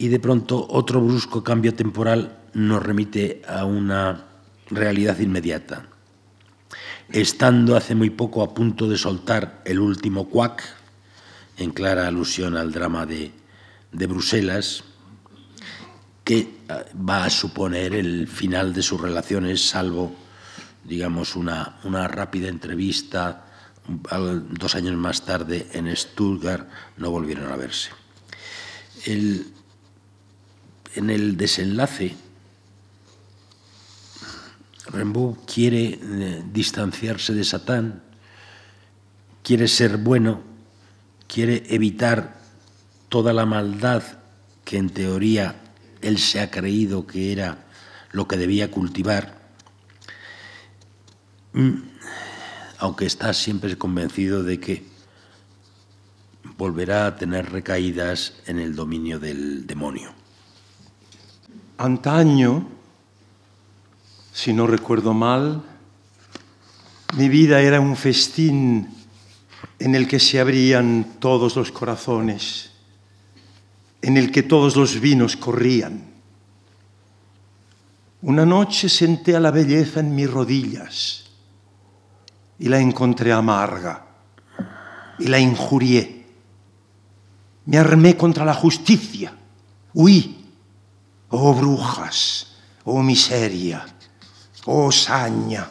y 0.00 0.08
de 0.08 0.18
pronto 0.18 0.66
otro 0.70 1.02
brusco 1.02 1.44
cambio 1.44 1.74
temporal 1.74 2.38
nos 2.54 2.82
remite 2.82 3.42
a 3.46 3.66
una 3.66 4.24
realidad 4.70 5.18
inmediata. 5.18 5.88
Estando 7.10 7.76
hace 7.76 7.94
muy 7.94 8.08
poco 8.08 8.42
a 8.42 8.54
punto 8.54 8.88
de 8.88 8.96
soltar 8.96 9.60
el 9.66 9.78
último 9.78 10.30
cuac, 10.30 10.64
en 11.58 11.72
clara 11.72 12.06
alusión 12.06 12.56
al 12.56 12.72
drama 12.72 13.04
de, 13.04 13.30
de 13.92 14.06
Bruselas, 14.06 14.84
que 16.24 16.48
ah, 16.70 16.84
va 16.96 17.26
a 17.26 17.30
suponer 17.30 17.94
el 17.94 18.26
final 18.26 18.72
de 18.72 18.80
sus 18.80 18.98
relaciones, 18.98 19.68
salvo, 19.68 20.14
digamos, 20.82 21.36
una, 21.36 21.78
una 21.84 22.08
rápida 22.08 22.48
entrevista 22.48 23.44
dos 23.86 24.74
años 24.76 24.94
más 24.94 25.26
tarde 25.26 25.68
en 25.74 25.94
Stuttgart, 25.94 26.66
no 26.96 27.10
volvieron 27.10 27.52
a 27.52 27.56
verse. 27.56 27.90
En 30.94 31.10
el 31.10 31.36
desenlace, 31.36 32.16
Rimbaud 34.92 35.36
quiere 35.46 35.98
eh, 36.02 36.42
distanciarse 36.52 37.32
de 37.32 37.44
Satán, 37.44 38.02
quiere 39.42 39.68
ser 39.68 39.98
bueno, 39.98 40.42
quiere 41.28 41.62
evitar 41.68 42.40
toda 43.08 43.32
la 43.32 43.46
maldad 43.46 44.02
que 44.64 44.78
en 44.78 44.90
teoría 44.90 45.60
él 46.00 46.18
se 46.18 46.40
ha 46.40 46.50
creído 46.50 47.06
que 47.06 47.32
era 47.32 47.66
lo 48.12 48.26
que 48.26 48.36
debía 48.36 48.70
cultivar, 48.70 49.38
mm, 51.52 51.74
aunque 52.78 53.06
está 53.06 53.32
siempre 53.32 53.76
convencido 53.76 54.42
de 54.42 54.58
que 54.58 54.84
volverá 56.56 57.06
a 57.06 57.16
tener 57.16 57.50
recaídas 57.50 58.34
en 58.46 58.58
el 58.58 58.74
dominio 58.74 59.18
del 59.20 59.66
demonio. 59.66 60.19
Antaño, 61.80 62.68
si 64.34 64.52
no 64.52 64.66
recuerdo 64.66 65.14
mal, 65.14 65.62
mi 67.16 67.30
vida 67.30 67.62
era 67.62 67.80
un 67.80 67.96
festín 67.96 68.86
en 69.78 69.94
el 69.94 70.06
que 70.06 70.20
se 70.20 70.38
abrían 70.40 71.16
todos 71.20 71.56
los 71.56 71.72
corazones 71.72 72.72
en 74.02 74.18
el 74.18 74.30
que 74.30 74.42
todos 74.42 74.76
los 74.76 75.00
vinos 75.00 75.38
corrían. 75.38 76.04
Una 78.20 78.44
noche 78.44 78.90
senté 78.90 79.34
a 79.34 79.40
la 79.40 79.50
belleza 79.50 80.00
en 80.00 80.14
mis 80.14 80.30
rodillas 80.30 81.30
y 82.58 82.68
la 82.68 82.78
encontré 82.78 83.32
amarga 83.32 84.04
y 85.18 85.28
la 85.28 85.38
injurié. 85.38 86.26
Me 87.64 87.78
armé 87.78 88.18
contra 88.18 88.44
la 88.44 88.52
justicia, 88.52 89.32
huí. 89.94 90.39
Oh 91.30 91.54
brujas, 91.54 92.46
oh 92.84 93.02
miseria, 93.02 93.86
oh 94.66 94.90
saña, 94.90 95.70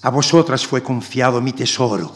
a 0.00 0.10
vosotras 0.10 0.66
fue 0.66 0.82
confiado 0.82 1.40
mi 1.40 1.52
tesoro. 1.52 2.10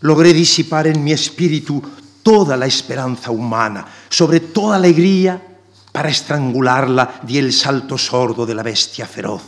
Logré 0.00 0.32
disipar 0.32 0.88
en 0.88 1.04
mi 1.04 1.12
espíritu 1.12 1.80
toda 2.22 2.56
la 2.56 2.66
esperanza 2.66 3.30
humana, 3.30 3.86
sobre 4.08 4.40
toda 4.40 4.76
alegría, 4.76 5.40
para 5.92 6.08
estrangularla 6.08 7.20
di 7.22 7.38
el 7.38 7.52
salto 7.52 7.98
sordo 7.98 8.44
de 8.44 8.54
la 8.54 8.62
bestia 8.62 9.06
feroz. 9.06 9.42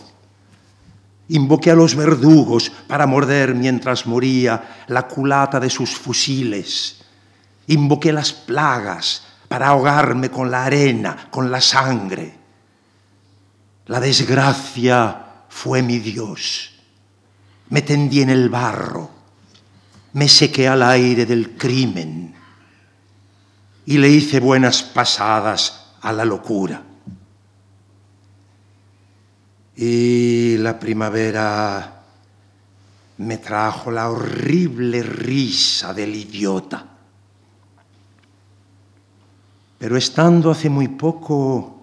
Invoqué 1.28 1.70
a 1.70 1.74
los 1.74 1.94
verdugos 1.94 2.70
para 2.86 3.06
morder 3.06 3.54
mientras 3.54 4.06
moría 4.06 4.84
la 4.88 5.06
culata 5.06 5.58
de 5.58 5.70
sus 5.70 5.96
fusiles. 5.96 6.98
Invoqué 7.68 8.12
las 8.12 8.32
plagas 8.32 9.22
para 9.52 9.68
ahogarme 9.68 10.30
con 10.30 10.50
la 10.50 10.64
arena, 10.64 11.28
con 11.30 11.50
la 11.50 11.60
sangre. 11.60 12.32
La 13.88 14.00
desgracia 14.00 15.26
fue 15.46 15.82
mi 15.82 15.98
Dios. 15.98 16.70
Me 17.68 17.82
tendí 17.82 18.22
en 18.22 18.30
el 18.30 18.48
barro, 18.48 19.10
me 20.14 20.26
sequé 20.26 20.68
al 20.68 20.82
aire 20.82 21.26
del 21.26 21.50
crimen 21.58 22.34
y 23.84 23.98
le 23.98 24.08
hice 24.08 24.40
buenas 24.40 24.82
pasadas 24.82 25.96
a 26.00 26.14
la 26.14 26.24
locura. 26.24 26.82
Y 29.76 30.56
la 30.60 30.80
primavera 30.80 32.04
me 33.18 33.36
trajo 33.36 33.90
la 33.90 34.08
horrible 34.08 35.02
risa 35.02 35.92
del 35.92 36.16
idiota. 36.16 36.91
Pero 39.82 39.96
estando 39.96 40.48
hace 40.48 40.70
muy 40.70 40.86
poco 40.86 41.82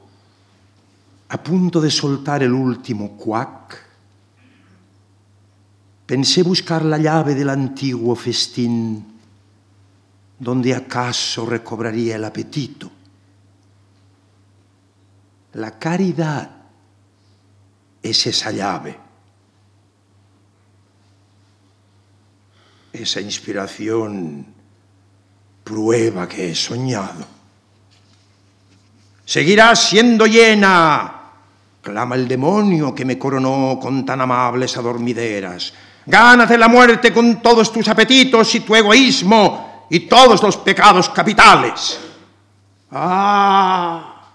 a 1.27 1.43
punto 1.43 1.81
de 1.81 1.91
soltar 1.91 2.41
el 2.41 2.53
último 2.53 3.17
cuac, 3.17 3.77
pensé 6.05 6.41
buscar 6.41 6.85
la 6.85 6.97
llave 6.97 7.35
del 7.35 7.49
antiguo 7.49 8.15
festín 8.15 9.05
donde 10.39 10.73
acaso 10.73 11.45
recobraría 11.45 12.15
el 12.15 12.23
apetito. 12.23 12.89
La 15.55 15.77
caridad 15.77 16.49
es 18.01 18.27
esa 18.27 18.51
llave, 18.51 18.97
esa 22.93 23.19
inspiración 23.19 24.45
prueba 25.65 26.29
que 26.29 26.51
he 26.51 26.55
soñado. 26.55 27.38
Seguirá 29.29 29.75
siendo 29.75 30.25
llena, 30.25 31.21
clama 31.83 32.15
el 32.15 32.27
demonio 32.27 32.95
que 32.95 33.05
me 33.05 33.19
coronó 33.19 33.77
con 33.79 34.03
tan 34.03 34.21
amables 34.21 34.75
adormideras. 34.75 35.71
Gánate 36.07 36.57
la 36.57 36.67
muerte 36.67 37.13
con 37.13 37.39
todos 37.39 37.71
tus 37.71 37.87
apetitos 37.89 38.55
y 38.55 38.61
tu 38.61 38.75
egoísmo 38.75 39.85
y 39.87 39.99
todos 39.99 40.41
los 40.41 40.57
pecados 40.57 41.09
capitales. 41.09 41.99
Ah, 42.89 44.31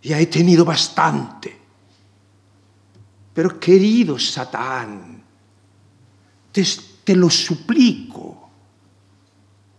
ya 0.00 0.20
he 0.20 0.26
tenido 0.26 0.64
bastante. 0.64 1.60
Pero 3.34 3.58
querido 3.58 4.20
Satán, 4.20 5.20
te, 6.52 6.64
te 7.02 7.16
lo 7.16 7.28
suplico, 7.28 8.50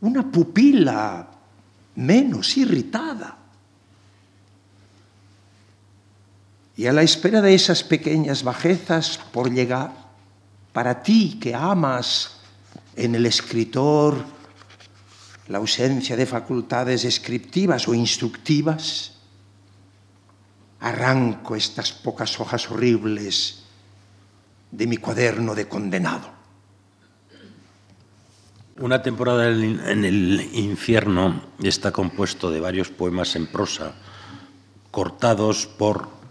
una 0.02 0.30
pupila 0.30 1.26
menos 1.96 2.58
irritada. 2.58 3.38
Y 6.76 6.88
a 6.88 6.94
la 6.94 7.04
espera 7.04 7.42
de 7.42 7.54
esas 7.54 7.84
pequeñas 7.84 8.44
bajezas 8.44 9.20
por 9.32 9.52
llegar, 9.52 9.94
para 10.72 11.04
ti 11.04 11.38
que 11.40 11.54
amas 11.54 12.38
en 12.96 13.14
el 13.16 13.26
escritor 13.26 14.26
la 15.48 15.60
ausencia 15.60 16.16
de 16.16 16.26
facultades 16.26 17.04
descriptivas 17.04 17.88
o 17.88 17.94
instructivas, 17.94 19.12
arranco 20.80 21.56
estas 21.56 21.92
pocas 21.92 22.40
hojas 22.40 22.70
horribles 22.72 23.64
de 24.72 24.88
mi 24.88 24.98
cuaderno 24.98 25.54
de 25.54 25.68
condenado. 25.68 26.32
Una 28.80 29.04
temporada 29.04 29.50
en 29.50 30.04
el 30.04 30.50
infierno 30.54 31.44
está 31.62 31.92
compuesto 31.92 32.50
de 32.50 32.60
varios 32.60 32.90
poemas 32.90 33.36
en 33.36 33.46
prosa, 33.46 33.94
cortados 34.90 35.68
por 35.68 36.23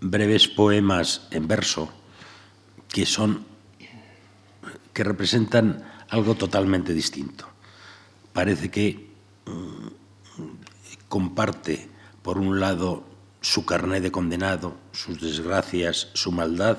breves 0.00 0.48
poemas 0.48 1.28
en 1.30 1.48
verso, 1.48 1.90
que 2.88 3.06
son 3.06 3.46
que 4.92 5.04
representan 5.04 5.84
algo 6.08 6.36
totalmente 6.36 6.94
distinto. 6.94 7.46
Parece 8.32 8.70
que 8.70 9.10
mm, 9.44 9.88
comparte, 11.08 11.88
por 12.22 12.38
un 12.38 12.60
lado, 12.60 13.04
su 13.42 13.66
carné 13.66 14.00
de 14.00 14.10
condenado, 14.10 14.76
sus 14.92 15.20
desgracias, 15.20 16.08
su 16.14 16.32
maldad, 16.32 16.78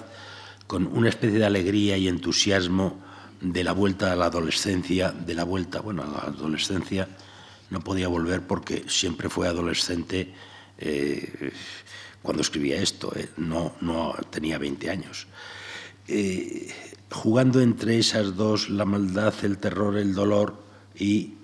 con 0.66 0.88
una 0.88 1.10
especie 1.10 1.38
de 1.38 1.46
alegría 1.46 1.98
y 1.98 2.08
entusiasmo 2.08 3.00
de 3.40 3.64
la 3.64 3.72
vuelta 3.72 4.12
a 4.12 4.16
la 4.16 4.26
adolescencia, 4.26 5.12
de 5.12 5.36
la 5.36 5.44
vuelta, 5.44 5.80
bueno, 5.82 6.04
a 6.04 6.08
la 6.08 6.20
adolescencia 6.34 7.08
no 7.70 7.82
podía 7.82 8.08
volver 8.08 8.42
porque 8.48 8.86
siempre 8.88 9.30
fue 9.30 9.48
adolescente 9.48 10.34
eh, 10.78 11.52
cuando 12.28 12.42
escribía 12.42 12.82
esto, 12.82 13.14
eh, 13.16 13.30
no, 13.38 13.72
tenía 14.30 14.58
20 14.58 14.90
años. 14.90 15.28
Eh, 16.10 16.68
jugando 17.10 17.62
entre 17.62 17.98
esas 17.98 18.36
dos, 18.36 18.70
la 18.70 18.84
maldad, 18.84 19.34
el 19.44 19.58
terror, 19.60 19.96
el 19.96 20.14
dolor 20.14 20.62
y 20.94 21.36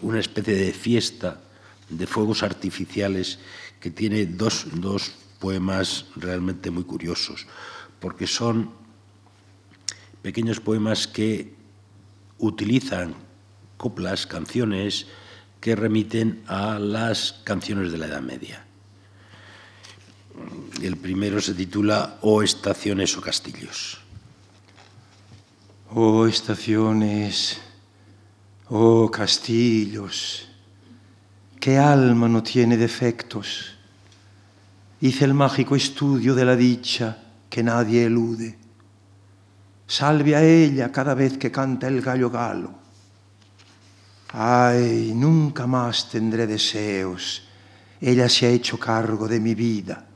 una 0.00 0.20
especie 0.20 0.54
de 0.54 0.72
fiesta 0.72 1.42
de 1.90 2.06
fuegos 2.06 2.42
artificiales 2.42 3.40
que 3.78 3.90
tiene 3.90 4.24
dos, 4.24 4.68
dos 4.72 5.12
poemas 5.38 6.06
realmente 6.16 6.70
muy 6.70 6.84
curiosos, 6.84 7.46
porque 8.00 8.26
son 8.26 8.70
pequeños 10.22 10.60
poemas 10.60 11.06
que 11.06 11.52
utilizan 12.38 13.16
coplas, 13.76 14.26
canciones 14.26 15.08
que 15.60 15.76
remiten 15.76 16.42
a 16.46 16.78
las 16.78 17.34
canciones 17.44 17.92
de 17.92 17.98
la 17.98 18.06
Edad 18.06 18.22
Media. 18.22 18.64
El 20.82 20.96
primero 20.96 21.40
se 21.40 21.54
titula 21.54 22.18
O 22.22 22.42
estaciones 22.42 23.16
o 23.16 23.20
castillos. 23.20 24.00
Oh 25.94 26.26
estaciones, 26.26 27.60
oh 28.68 29.10
castillos, 29.10 30.48
qué 31.60 31.76
alma 31.76 32.28
no 32.28 32.42
tiene 32.42 32.78
defectos. 32.78 33.76
Hice 35.02 35.26
el 35.26 35.34
mágico 35.34 35.76
estudio 35.76 36.34
de 36.34 36.44
la 36.44 36.56
dicha 36.56 37.22
que 37.50 37.62
nadie 37.62 38.04
elude. 38.06 38.58
Salve 39.86 40.34
a 40.34 40.42
ella 40.42 40.90
cada 40.90 41.14
vez 41.14 41.36
que 41.36 41.52
canta 41.52 41.88
el 41.88 42.00
gallo 42.00 42.30
galo. 42.30 42.72
Ay, 44.30 45.12
nunca 45.14 45.66
más 45.66 46.08
tendré 46.08 46.46
deseos. 46.46 47.42
Ella 48.00 48.28
se 48.30 48.46
ha 48.46 48.48
hecho 48.48 48.78
cargo 48.78 49.28
de 49.28 49.38
mi 49.38 49.54
vida. 49.54 50.06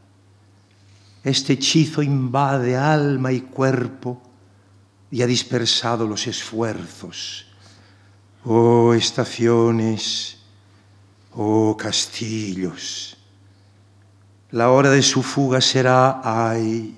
Este 1.27 1.55
hechizo 1.55 2.03
invade 2.05 2.77
alma 2.77 3.33
y 3.33 3.41
cuerpo 3.41 4.23
y 5.11 5.23
ha 5.23 5.27
dispersado 5.27 6.07
los 6.07 6.25
esfuerzos. 6.29 7.47
Oh 8.45 8.95
estaciones, 8.95 10.39
oh 11.35 11.77
castillos, 11.77 13.17
la 14.53 14.71
hora 14.71 14.91
de 14.91 15.03
su 15.03 15.21
fuga 15.25 15.61
será, 15.61 16.21
ay, 16.23 16.95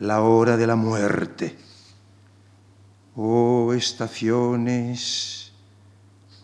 la 0.00 0.22
hora 0.22 0.56
de 0.56 0.66
la 0.66 0.74
muerte. 0.74 1.56
Oh 3.14 3.72
estaciones, 3.72 5.52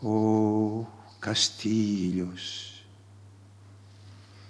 oh 0.00 0.86
castillos. 1.18 2.84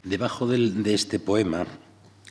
Debajo 0.04 0.46
de 0.46 0.92
este 0.92 1.18
poema 1.18 1.66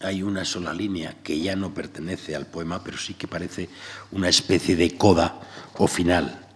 hay 0.01 0.21
una 0.23 0.45
sola 0.45 0.73
línea 0.73 1.15
que 1.23 1.39
ya 1.39 1.55
no 1.55 1.73
pertenece 1.73 2.35
al 2.35 2.45
poema, 2.45 2.83
pero 2.83 2.97
sí 2.97 3.13
que 3.13 3.27
parece 3.27 3.69
una 4.11 4.29
especie 4.29 4.75
de 4.75 4.95
coda 4.95 5.41
o 5.77 5.87
final, 5.87 6.47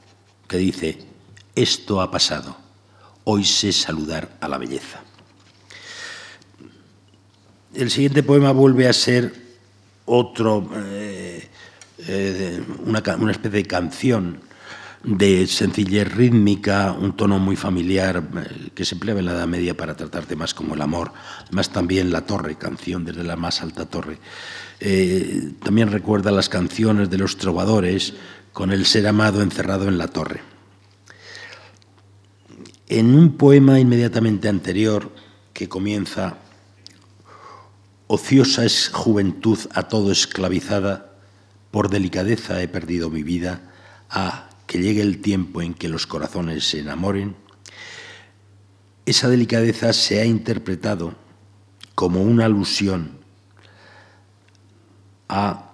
que 0.48 0.58
dice, 0.58 0.98
esto 1.56 2.02
ha 2.02 2.12
pasado, 2.12 2.58
hoy 3.24 3.44
sé 3.44 3.72
saludar 3.72 4.38
a 4.42 4.48
la 4.48 4.58
belleza. 4.58 5.02
El 7.74 7.90
siguiente 7.90 8.22
poema 8.22 8.52
vuelve 8.52 8.88
a 8.88 8.94
ser 8.94 9.34
otro, 10.06 10.70
eh, 10.76 11.48
eh, 12.00 12.64
una, 12.86 13.02
una 13.18 13.32
especie 13.32 13.62
de 13.62 13.66
canción 13.66 14.51
de 15.04 15.48
sencillez 15.48 16.14
rítmica, 16.14 16.92
un 16.92 17.16
tono 17.16 17.40
muy 17.40 17.56
familiar 17.56 18.24
eh, 18.36 18.70
que 18.76 18.86
se 18.86 18.96
empleaba 18.96 19.20
en 19.20 19.26
la 19.26 19.34
Edad 19.34 19.48
Media 19.48 19.76
para 19.76 19.96
tratar 19.96 20.26
temas 20.26 20.54
como 20.54 20.76
el 20.76 20.82
amor. 20.82 21.12
Además 21.46 21.72
también 21.72 22.12
La 22.12 22.22
Torre, 22.22 22.56
canción 22.56 23.04
desde 23.04 23.24
la 23.24 23.36
más 23.36 23.62
alta 23.62 23.86
torre. 23.86 24.20
Eh, 24.80 25.54
también 25.64 25.92
recuerda 25.92 26.32
las 26.32 26.50
canciones 26.50 27.10
de 27.10 27.18
los 27.18 27.38
trovadores 27.38 28.14
con 28.54 28.72
el 28.72 28.86
ser 28.86 29.08
amado 29.08 29.42
encerrado 29.42 29.88
en 29.88 29.98
la 29.98 30.08
torre. 30.08 30.42
En 32.88 33.16
un 33.16 33.38
poema 33.38 33.80
inmediatamente 33.80 34.50
anterior 34.50 35.12
que 35.54 35.70
comienza 35.70 36.38
Ociosa 38.08 38.66
es 38.66 38.90
juventud 38.90 39.58
a 39.74 39.84
todo 39.84 40.12
esclavizada, 40.12 41.14
por 41.72 41.90
delicadeza 41.90 42.62
he 42.62 42.68
perdido 42.68 43.10
mi 43.10 43.24
vida, 43.24 43.72
a 44.10 44.51
que 44.72 44.80
llegue 44.80 45.02
el 45.02 45.20
tiempo 45.20 45.62
en 45.62 45.74
que 45.74 45.90
los 45.90 46.08
corazones 46.08 46.64
se 46.70 46.80
enamoren, 46.80 47.36
esa 49.06 49.28
delicadeza 49.28 49.92
se 49.92 50.22
ha 50.22 50.26
interpretado 50.26 51.14
como 51.94 52.22
una 52.22 52.46
alusión 52.46 53.20
a 55.28 55.74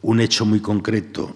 un 0.00 0.20
hecho 0.22 0.46
muy 0.46 0.60
concreto. 0.60 1.34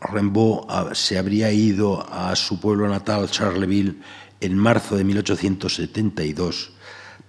Rimbaud 0.00 0.66
ah, 0.68 0.90
se 0.92 1.18
habría 1.18 1.50
ido 1.50 2.08
a 2.08 2.36
su 2.36 2.60
pueblo 2.60 2.86
natal, 2.86 3.28
Charleville, 3.28 3.96
en 4.40 4.56
marzo 4.56 4.96
de 4.96 5.02
1872 5.02 6.70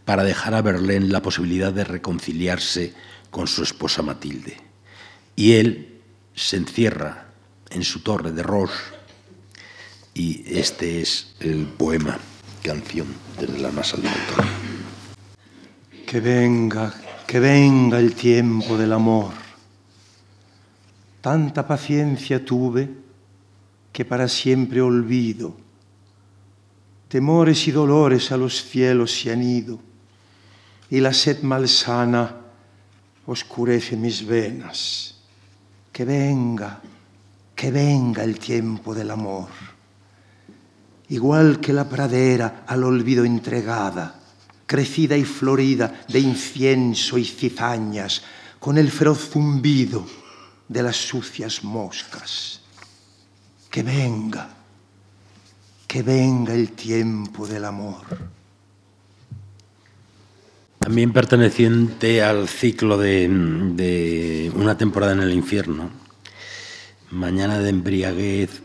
para 0.06 0.24
dejar 0.24 0.54
a 0.54 0.62
Berlín 0.62 1.12
la 1.12 1.24
posibilidad 1.24 1.74
de 1.74 1.84
reconciliarse 1.84 2.94
con 3.32 3.48
su 3.48 3.64
esposa 3.64 4.04
Matilde. 4.04 4.56
Y 5.36 5.54
él 5.54 6.00
se 6.36 6.58
encierra 6.58 7.27
en 7.70 7.84
su 7.84 8.02
torre 8.02 8.32
de 8.32 8.44
Roche. 8.44 8.74
Y 10.14 10.44
este 10.58 11.02
es 11.02 11.36
el 11.40 11.66
poema, 11.66 12.18
canción 12.64 13.08
desde 13.40 13.60
la 13.60 13.72
más 13.72 13.94
alta. 13.94 14.10
Que 16.06 16.20
venga, 16.20 16.94
que 17.26 17.40
venga 17.40 18.00
el 18.00 18.14
tiempo 18.14 18.78
del 18.78 18.94
amor. 18.94 19.34
Tanta 21.22 21.68
paciencia 21.68 22.44
tuve 22.44 22.90
que 23.92 24.06
para 24.06 24.28
siempre 24.28 24.82
olvido. 24.82 25.56
Temores 27.10 27.68
y 27.68 27.72
dolores 27.72 28.32
a 28.32 28.38
los 28.38 28.64
cielos 28.64 29.12
se 29.12 29.32
han 29.32 29.44
ido 29.44 29.80
y 30.90 31.00
la 31.00 31.14
sed 31.14 31.42
malsana 31.42 32.36
oscurece 33.26 33.96
mis 33.96 34.26
venas. 34.26 35.16
Que 35.92 36.06
venga, 36.06 36.82
que 37.58 37.72
venga 37.72 38.24
el 38.24 38.38
tiempo 38.38 38.94
del 38.94 39.10
amor. 39.10 39.50
Igual 41.10 41.60
que 41.60 41.74
la 41.74 41.90
pradera 41.90 42.64
al 42.68 42.84
olvido 42.84 43.26
entregada, 43.26 44.20
crecida 44.68 45.18
y 45.18 45.24
florida 45.24 46.06
de 46.08 46.20
incienso 46.20 47.18
y 47.18 47.26
cizañas, 47.26 48.22
con 48.60 48.78
el 48.78 48.92
feroz 48.92 49.32
zumbido 49.32 50.06
de 50.68 50.84
las 50.84 50.98
sucias 50.98 51.64
moscas. 51.64 52.62
Que 53.72 53.82
venga, 53.82 54.50
que 55.88 56.04
venga 56.04 56.54
el 56.54 56.74
tiempo 56.74 57.48
del 57.48 57.66
amor. 57.66 58.06
También 60.78 61.12
perteneciente 61.12 62.22
al 62.22 62.48
ciclo 62.48 63.00
de, 63.00 63.28
de 63.74 64.52
una 64.56 64.78
temporada 64.78 65.14
en 65.14 65.22
el 65.22 65.34
infierno, 65.34 66.07
Mañana 67.12 67.60
de 67.60 67.70
embriaguez 67.70 68.62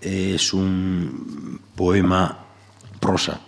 es 0.00 0.52
un 0.52 1.60
poema 1.76 2.46
prosa, 2.98 3.40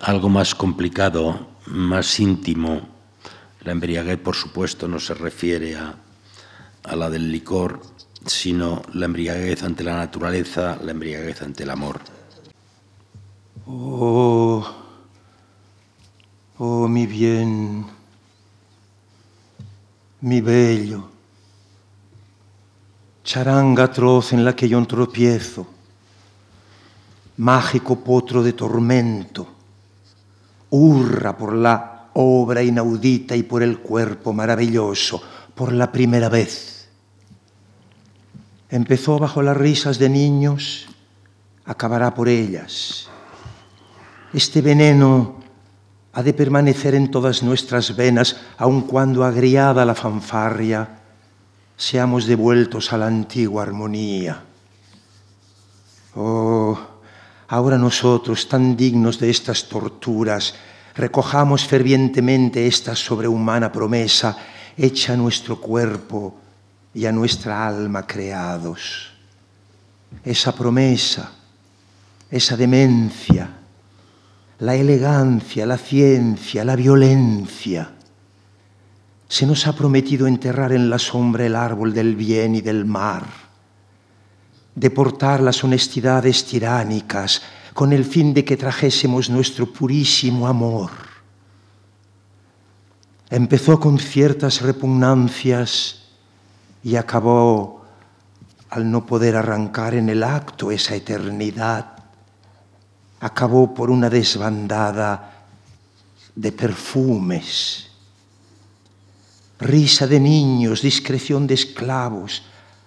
algo 0.00 0.30
más 0.30 0.54
complicado, 0.54 1.46
más 1.66 2.18
íntimo. 2.18 2.88
La 3.62 3.72
embriaguez, 3.72 4.18
por 4.18 4.36
supuesto, 4.36 4.88
no 4.88 4.98
se 4.98 5.12
refiere 5.12 5.76
a, 5.76 5.96
a 6.82 6.96
la 6.96 7.10
del 7.10 7.30
licor, 7.30 7.82
sino 8.24 8.80
la 8.94 9.04
embriaguez 9.04 9.62
ante 9.64 9.84
la 9.84 9.96
naturaleza, 9.96 10.78
la 10.82 10.92
embriaguez 10.92 11.42
ante 11.42 11.64
el 11.64 11.70
amor. 11.70 12.00
Oh, 13.66 14.66
oh 16.56 16.88
mi 16.88 17.06
bien, 17.06 17.84
mi 20.22 20.40
bello 20.40 21.15
charanga 23.26 23.82
atroz 23.82 24.32
en 24.32 24.44
la 24.44 24.54
que 24.54 24.68
yo 24.68 24.80
tropiezo, 24.86 25.66
mágico 27.38 27.96
potro 27.96 28.40
de 28.40 28.52
tormento, 28.52 29.48
hurra 30.70 31.36
por 31.36 31.52
la 31.52 32.10
obra 32.14 32.62
inaudita 32.62 33.34
y 33.34 33.42
por 33.42 33.64
el 33.64 33.78
cuerpo 33.80 34.32
maravilloso, 34.32 35.20
por 35.56 35.72
la 35.72 35.90
primera 35.90 36.28
vez. 36.28 36.88
Empezó 38.70 39.18
bajo 39.18 39.42
las 39.42 39.56
risas 39.56 39.98
de 39.98 40.08
niños, 40.08 40.86
acabará 41.64 42.14
por 42.14 42.28
ellas. 42.28 43.08
Este 44.32 44.62
veneno 44.62 45.40
ha 46.12 46.22
de 46.22 46.32
permanecer 46.32 46.94
en 46.94 47.10
todas 47.10 47.42
nuestras 47.42 47.96
venas, 47.96 48.36
aun 48.56 48.82
cuando 48.82 49.24
agriada 49.24 49.84
la 49.84 49.96
fanfarria, 49.96 51.05
seamos 51.76 52.26
devueltos 52.26 52.92
a 52.92 52.98
la 52.98 53.06
antigua 53.06 53.62
armonía. 53.62 54.42
Oh, 56.14 56.78
ahora 57.48 57.76
nosotros, 57.76 58.48
tan 58.48 58.76
dignos 58.76 59.18
de 59.18 59.30
estas 59.30 59.68
torturas, 59.68 60.54
recojamos 60.94 61.64
fervientemente 61.64 62.66
esta 62.66 62.96
sobrehumana 62.96 63.70
promesa 63.70 64.36
hecha 64.76 65.12
a 65.12 65.16
nuestro 65.16 65.60
cuerpo 65.60 66.34
y 66.94 67.04
a 67.04 67.12
nuestra 67.12 67.66
alma 67.66 68.06
creados. 68.06 69.10
Esa 70.24 70.54
promesa, 70.54 71.32
esa 72.30 72.56
demencia, 72.56 73.50
la 74.60 74.74
elegancia, 74.74 75.66
la 75.66 75.76
ciencia, 75.76 76.64
la 76.64 76.76
violencia. 76.76 77.95
Se 79.28 79.46
nos 79.46 79.66
ha 79.66 79.74
prometido 79.74 80.26
enterrar 80.26 80.72
en 80.72 80.88
la 80.88 80.98
sombra 80.98 81.44
el 81.46 81.56
árbol 81.56 81.92
del 81.92 82.14
bien 82.16 82.54
y 82.54 82.60
del 82.60 82.84
mar, 82.84 83.24
deportar 84.74 85.40
las 85.40 85.62
honestidades 85.64 86.44
tiránicas 86.44 87.42
con 87.74 87.92
el 87.92 88.04
fin 88.04 88.32
de 88.32 88.44
que 88.44 88.56
trajésemos 88.56 89.28
nuestro 89.28 89.72
purísimo 89.72 90.46
amor. 90.46 90.90
Empezó 93.28 93.80
con 93.80 93.98
ciertas 93.98 94.60
repugnancias 94.60 96.04
y 96.84 96.96
acabó 96.96 97.84
al 98.70 98.90
no 98.90 99.04
poder 99.04 99.36
arrancar 99.36 99.94
en 99.94 100.08
el 100.08 100.22
acto 100.22 100.70
esa 100.70 100.94
eternidad 100.94 101.96
acabó 103.20 103.72
por 103.72 103.90
una 103.90 104.10
desbandada 104.10 105.46
de 106.34 106.52
perfumes, 106.52 107.85
risa 109.58 110.06
de 110.06 110.20
niños, 110.20 110.82
discreción 110.82 111.46
de 111.46 111.54
esclavos, 111.54 112.42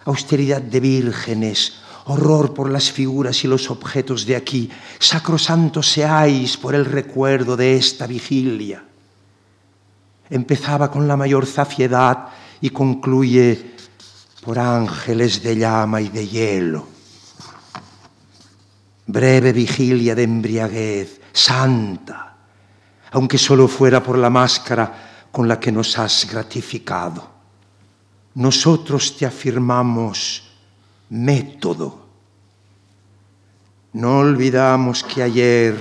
austeridad 0.06 0.62
de 0.62 0.80
vírgenes, 0.80 1.80
horror 2.06 2.54
por 2.54 2.72
las 2.72 2.92
figuras 2.92 3.44
y 3.44 3.48
los 3.48 3.70
objetos 3.70 4.26
de 4.26 4.36
aquí, 4.36 4.70
sacrosantos 5.00 5.88
seáis 5.88 6.58
por 6.58 6.76
el 6.76 6.86
recuerdo 6.86 7.56
de 7.56 7.76
esta 7.76 8.08
vigilia. 8.08 8.84
Empezaba 10.30 10.92
con 10.92 11.08
la 11.08 11.18
mayor 11.18 11.46
zafiedad 11.46 12.30
y 12.62 12.70
concluye 12.70 13.74
por 14.44 14.60
ángeles 14.60 15.42
de 15.44 15.58
llama 15.58 16.02
y 16.02 16.10
de 16.10 16.28
hielo. 16.28 16.88
Breve 19.08 19.54
vigilia 19.54 20.14
de 20.14 20.24
embriaguez, 20.24 21.20
santa, 21.34 22.36
aunque 23.12 23.40
solo 23.40 23.68
fuera 23.68 24.04
por 24.04 24.20
la 24.20 24.30
máscara 24.30 25.09
con 25.32 25.48
la 25.48 25.60
que 25.60 25.72
nos 25.72 25.98
has 25.98 26.28
gratificado. 26.30 27.28
Nosotros 28.36 29.16
te 29.18 29.26
afirmamos 29.26 30.44
método. 31.10 32.08
No 33.94 34.20
olvidamos 34.20 35.04
que 35.04 35.24
ayer 35.24 35.78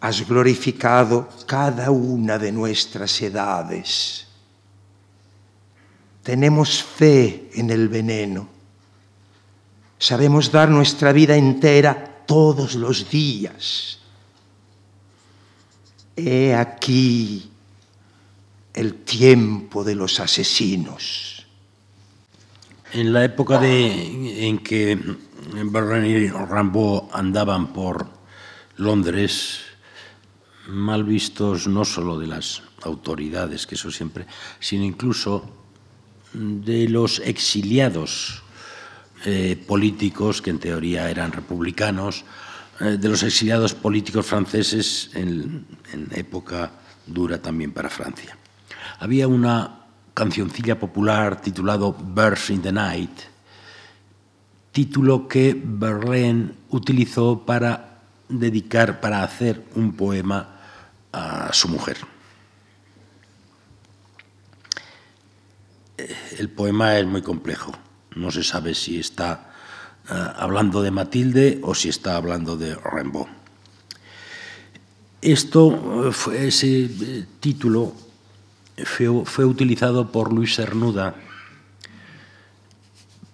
has 0.00 0.26
glorificado 0.26 1.28
cada 1.46 1.90
una 1.90 2.38
de 2.38 2.52
nuestras 2.52 3.20
edades. 3.22 4.26
Tenemos 6.22 6.82
fe 6.82 7.50
en 7.54 7.70
el 7.70 7.88
veneno. 7.88 8.48
Sabemos 9.98 10.50
dar 10.50 10.68
nuestra 10.68 11.12
vida 11.12 11.36
entera 11.36 12.24
todos 12.26 12.74
los 12.74 13.10
días. 13.10 13.98
He 16.16 16.54
aquí 16.54 17.49
el 18.80 18.94
tiempo 19.04 19.84
de 19.84 19.94
los 19.94 20.20
asesinos. 20.20 21.44
En 22.94 23.12
la 23.12 23.22
época 23.22 23.58
de, 23.58 24.48
en 24.48 24.58
que 24.58 24.98
Barran 25.64 26.06
y 26.06 26.28
Rambo 26.28 27.10
andaban 27.12 27.74
por 27.74 28.08
Londres, 28.78 29.60
mal 30.66 31.04
vistos 31.04 31.68
no 31.68 31.84
solo 31.84 32.18
de 32.18 32.26
las 32.26 32.62
autoridades, 32.82 33.66
que 33.66 33.74
eso 33.74 33.90
siempre, 33.90 34.26
sino 34.60 34.84
incluso 34.84 35.44
de 36.32 36.88
los 36.88 37.18
exiliados 37.18 38.42
eh, 39.26 39.62
políticos 39.68 40.40
que 40.40 40.48
en 40.48 40.58
teoría 40.58 41.10
eran 41.10 41.32
republicanos, 41.32 42.24
eh, 42.80 42.96
de 42.96 43.08
los 43.10 43.22
exiliados 43.22 43.74
políticos 43.74 44.24
franceses 44.24 45.10
en 45.12 45.66
época 46.12 46.72
dura 47.06 47.42
también 47.42 47.72
para 47.72 47.90
Francia. 47.90 48.39
Había 49.00 49.26
una 49.26 49.80
cancioncilla 50.14 50.78
popular 50.78 51.40
titulado 51.40 51.92
Birds 51.92 52.50
in 52.50 52.62
the 52.62 52.72
Night, 52.72 53.18
título 54.70 55.26
que 55.26 55.60
Verlaine 55.60 56.52
utilizó 56.70 57.44
para 57.44 58.02
dedicar, 58.28 59.00
para 59.00 59.24
hacer 59.24 59.64
un 59.74 59.92
poema 59.94 60.60
a 61.12 61.52
su 61.52 61.68
mujer. 61.68 61.96
El 66.38 66.48
poema 66.48 66.96
es 66.96 67.06
muy 67.06 67.20
complejo 67.20 67.72
no 68.16 68.30
se 68.30 68.42
sabe 68.42 68.74
si 68.74 68.98
está 68.98 69.52
eh, 70.08 70.12
hablando 70.36 70.82
de 70.82 70.90
Matilde 70.90 71.60
o 71.62 71.74
si 71.74 71.88
está 71.88 72.16
hablando 72.16 72.56
de 72.56 72.74
Rimbaud. 72.74 73.26
Esto, 75.22 76.08
eh, 76.08 76.12
fue, 76.12 76.48
ese 76.48 76.84
eh, 76.84 77.26
título 77.38 77.94
fue, 78.84 79.44
utilizado 79.44 80.12
por 80.12 80.32
Luis 80.32 80.56
Cernuda 80.56 81.14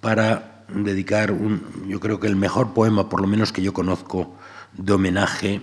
para 0.00 0.64
dedicar 0.68 1.32
un, 1.32 1.86
yo 1.88 2.00
creo 2.00 2.20
que 2.20 2.26
el 2.26 2.36
mejor 2.36 2.74
poema, 2.74 3.08
por 3.08 3.20
lo 3.20 3.26
menos 3.26 3.52
que 3.52 3.62
yo 3.62 3.72
conozco, 3.72 4.36
de 4.72 4.92
homenaje 4.92 5.62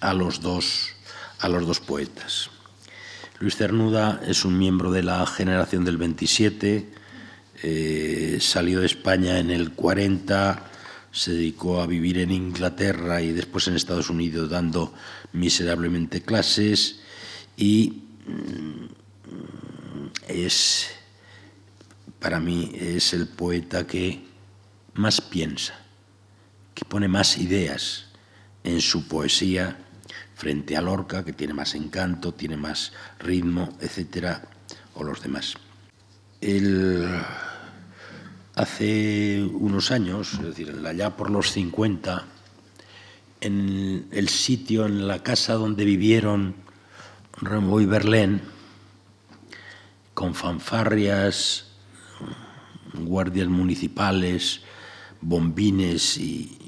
a 0.00 0.14
los 0.14 0.40
dos, 0.40 0.90
a 1.38 1.48
los 1.48 1.66
dos 1.66 1.80
poetas. 1.80 2.50
Luis 3.38 3.56
Cernuda 3.56 4.20
es 4.26 4.44
un 4.44 4.58
miembro 4.58 4.92
de 4.92 5.02
la 5.02 5.26
generación 5.26 5.84
del 5.84 5.96
27, 5.96 6.92
eh, 7.64 8.38
salió 8.40 8.80
de 8.80 8.86
España 8.86 9.38
en 9.38 9.50
el 9.50 9.72
40, 9.72 10.70
se 11.12 11.32
dedicó 11.32 11.80
a 11.80 11.86
vivir 11.86 12.18
en 12.18 12.30
Inglaterra 12.30 13.20
y 13.20 13.32
después 13.32 13.68
en 13.68 13.76
Estados 13.76 14.10
Unidos 14.10 14.48
dando 14.48 14.94
miserablemente 15.32 16.22
clases 16.22 17.00
y 17.56 18.04
mm, 18.26 19.01
es, 20.28 20.90
para 22.18 22.40
mí, 22.40 22.72
es 22.74 23.12
el 23.12 23.28
poeta 23.28 23.86
que 23.86 24.24
más 24.94 25.20
piensa, 25.20 25.74
que 26.74 26.84
pone 26.84 27.08
más 27.08 27.38
ideas 27.38 28.06
en 28.64 28.80
su 28.80 29.08
poesía 29.08 29.78
frente 30.34 30.76
a 30.76 30.82
Lorca, 30.82 31.24
que 31.24 31.32
tiene 31.32 31.54
más 31.54 31.74
encanto, 31.74 32.34
tiene 32.34 32.56
más 32.56 32.92
ritmo, 33.18 33.76
etcétera, 33.80 34.42
o 34.94 35.04
los 35.04 35.22
demás. 35.22 35.54
El, 36.40 37.06
Hace 38.54 39.42
unos 39.42 39.90
años, 39.92 40.34
es 40.34 40.42
decir, 40.42 40.78
allá 40.86 41.16
por 41.16 41.30
los 41.30 41.52
50, 41.52 42.26
en 43.40 44.06
el 44.10 44.28
sitio, 44.28 44.84
en 44.84 45.08
la 45.08 45.22
casa 45.22 45.54
donde 45.54 45.86
vivieron 45.86 46.54
Rimbaud 47.40 47.80
y 47.80 47.86
Verlaine, 47.86 48.42
con 50.14 50.34
fanfarrias, 50.34 51.66
guardias 52.94 53.48
municipales, 53.48 54.60
bombines 55.20 56.18
y, 56.18 56.58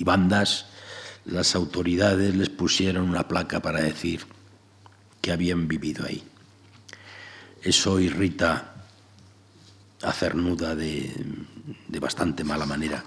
bandas, 0.00 0.66
las 1.24 1.54
autoridades 1.54 2.34
les 2.36 2.50
pusieron 2.50 3.08
una 3.08 3.26
placa 3.26 3.60
para 3.60 3.80
decir 3.80 4.26
que 5.20 5.32
habían 5.32 5.66
vivido 5.66 6.04
ahí. 6.04 6.22
Eso 7.62 7.98
irrita 7.98 8.74
a 10.02 10.28
nuda 10.34 10.74
de, 10.74 11.10
de 11.88 11.98
bastante 11.98 12.44
mala 12.44 12.66
manera 12.66 13.02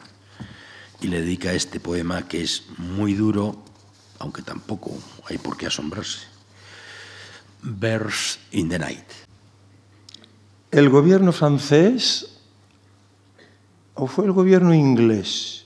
y 0.99 1.07
le 1.07 1.21
dedica 1.21 1.53
este 1.53 1.79
poema 1.79 2.27
que 2.27 2.41
es 2.41 2.63
muy 2.77 3.13
duro, 3.13 3.63
aunque 4.17 4.41
tampoco 4.41 4.91
hay 5.29 5.37
por 5.37 5.57
qué 5.57 5.67
asombrarse. 5.67 6.36
Verse 7.61 8.39
in 8.51 8.69
the 8.69 8.79
Night. 8.79 9.05
El 10.71 10.89
gobierno 10.89 11.31
francés, 11.31 12.39
o 13.93 14.07
fue 14.07 14.25
el 14.25 14.31
gobierno 14.31 14.73
inglés, 14.73 15.65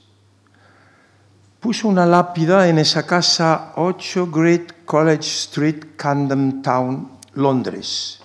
puso 1.60 1.88
una 1.88 2.06
lápida 2.06 2.68
en 2.68 2.80
esa 2.80 3.06
casa 3.06 3.74
8 3.76 4.30
Great 4.32 4.86
College 4.86 5.28
Street, 5.28 5.96
Camden 5.96 6.62
Town, 6.62 7.12
Londres, 7.34 8.20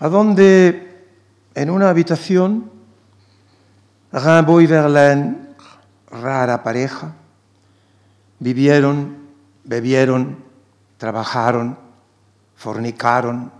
a 0.00 0.08
donde 0.08 1.06
en 1.54 1.70
una 1.70 1.88
habitación, 1.88 2.70
Rimbaud 4.12 4.62
y 4.62 4.66
Verlaine, 4.66 5.36
rara 6.10 6.62
pareja, 6.62 7.14
vivieron, 8.38 9.16
bebieron, 9.64 10.44
trabajaron, 10.98 11.83
fornicaron 12.64 13.52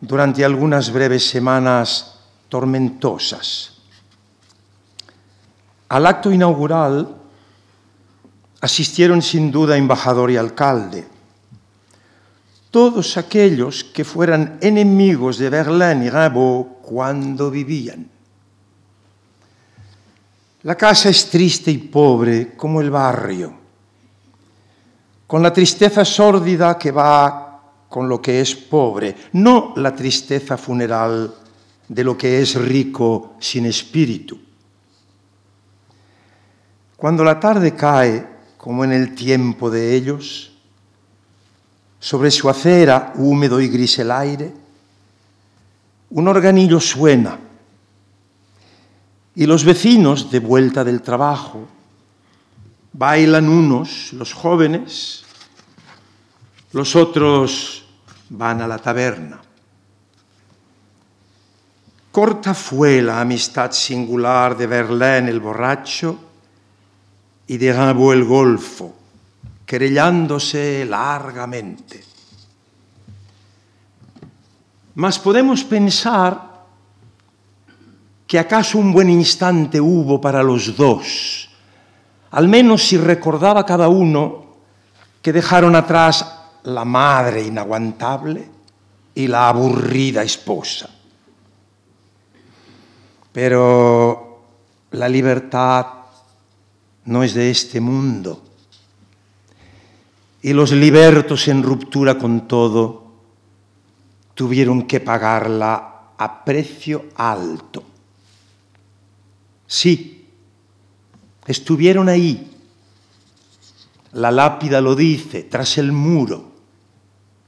durante 0.00 0.44
algunas 0.44 0.92
breves 0.92 1.28
semanas 1.28 2.20
tormentosas. 2.48 3.78
Al 5.88 6.06
acto 6.06 6.30
inaugural 6.30 7.16
asistieron 8.60 9.22
sin 9.22 9.50
duda 9.50 9.76
embajador 9.76 10.30
y 10.30 10.36
alcalde. 10.36 11.08
Todos 12.70 13.16
aquellos 13.16 13.82
que 13.82 14.04
fueran 14.04 14.58
enemigos 14.60 15.38
de 15.38 15.50
Verlaine 15.50 16.04
y 16.04 16.10
Rimbaud 16.10 16.66
cuando 16.82 17.50
vivían. 17.50 18.08
La 20.62 20.76
casa 20.76 21.08
es 21.08 21.28
triste 21.28 21.72
y 21.72 21.78
pobre 21.78 22.54
como 22.56 22.80
el 22.80 22.90
barrio, 22.90 23.52
con 25.26 25.42
la 25.42 25.52
tristeza 25.52 26.04
sórdida 26.04 26.78
que 26.78 26.92
va 26.92 27.45
con 27.88 28.08
lo 28.08 28.20
que 28.20 28.40
es 28.40 28.54
pobre, 28.54 29.14
no 29.32 29.72
la 29.76 29.94
tristeza 29.94 30.56
funeral 30.56 31.34
de 31.88 32.04
lo 32.04 32.16
que 32.16 32.40
es 32.40 32.54
rico 32.54 33.34
sin 33.38 33.66
espíritu. 33.66 34.38
Cuando 36.96 37.22
la 37.22 37.38
tarde 37.38 37.74
cae, 37.74 38.26
como 38.56 38.84
en 38.84 38.92
el 38.92 39.14
tiempo 39.14 39.70
de 39.70 39.94
ellos, 39.94 40.52
sobre 42.00 42.30
su 42.30 42.48
acera 42.48 43.12
húmedo 43.16 43.60
y 43.60 43.68
gris 43.68 43.98
el 43.98 44.10
aire, 44.10 44.52
un 46.10 46.28
organillo 46.28 46.80
suena 46.80 47.38
y 49.36 49.44
los 49.44 49.64
vecinos, 49.64 50.30
de 50.30 50.40
vuelta 50.40 50.82
del 50.82 51.02
trabajo, 51.02 51.66
bailan 52.94 53.50
unos, 53.50 54.14
los 54.14 54.32
jóvenes, 54.32 55.25
los 56.72 56.96
otros 56.96 57.84
van 58.30 58.60
a 58.60 58.66
la 58.66 58.78
taberna. 58.78 59.40
Corta 62.10 62.54
fue 62.54 63.02
la 63.02 63.20
amistad 63.20 63.72
singular 63.72 64.56
de 64.56 64.66
Verlaine 64.66 65.28
el 65.28 65.40
borracho 65.40 66.18
y 67.46 67.58
de 67.58 67.72
Rimbaud 67.72 68.14
el 68.14 68.24
golfo, 68.24 68.94
querellándose 69.66 70.86
largamente. 70.88 72.02
Mas 74.94 75.18
podemos 75.18 75.62
pensar 75.64 76.64
que 78.26 78.38
acaso 78.38 78.78
un 78.78 78.92
buen 78.92 79.10
instante 79.10 79.78
hubo 79.78 80.20
para 80.20 80.42
los 80.42 80.74
dos, 80.74 81.50
al 82.30 82.48
menos 82.48 82.82
si 82.82 82.96
recordaba 82.96 83.66
cada 83.66 83.88
uno 83.88 84.46
que 85.20 85.32
dejaron 85.32 85.76
atrás 85.76 86.35
la 86.66 86.84
madre 86.84 87.42
inaguantable 87.42 88.48
y 89.14 89.28
la 89.28 89.48
aburrida 89.48 90.22
esposa. 90.22 90.90
Pero 93.32 94.40
la 94.90 95.08
libertad 95.08 95.86
no 97.04 97.22
es 97.22 97.34
de 97.34 97.50
este 97.50 97.80
mundo. 97.80 98.42
Y 100.42 100.52
los 100.52 100.72
libertos 100.72 101.46
en 101.48 101.62
ruptura 101.62 102.18
con 102.18 102.48
todo 102.48 103.04
tuvieron 104.34 104.82
que 104.82 105.00
pagarla 105.00 106.10
a 106.18 106.44
precio 106.44 107.06
alto. 107.14 107.82
Sí, 109.66 110.26
estuvieron 111.46 112.08
ahí. 112.08 112.52
La 114.12 114.30
lápida 114.30 114.80
lo 114.80 114.94
dice, 114.94 115.44
tras 115.44 115.78
el 115.78 115.92
muro, 115.92 116.45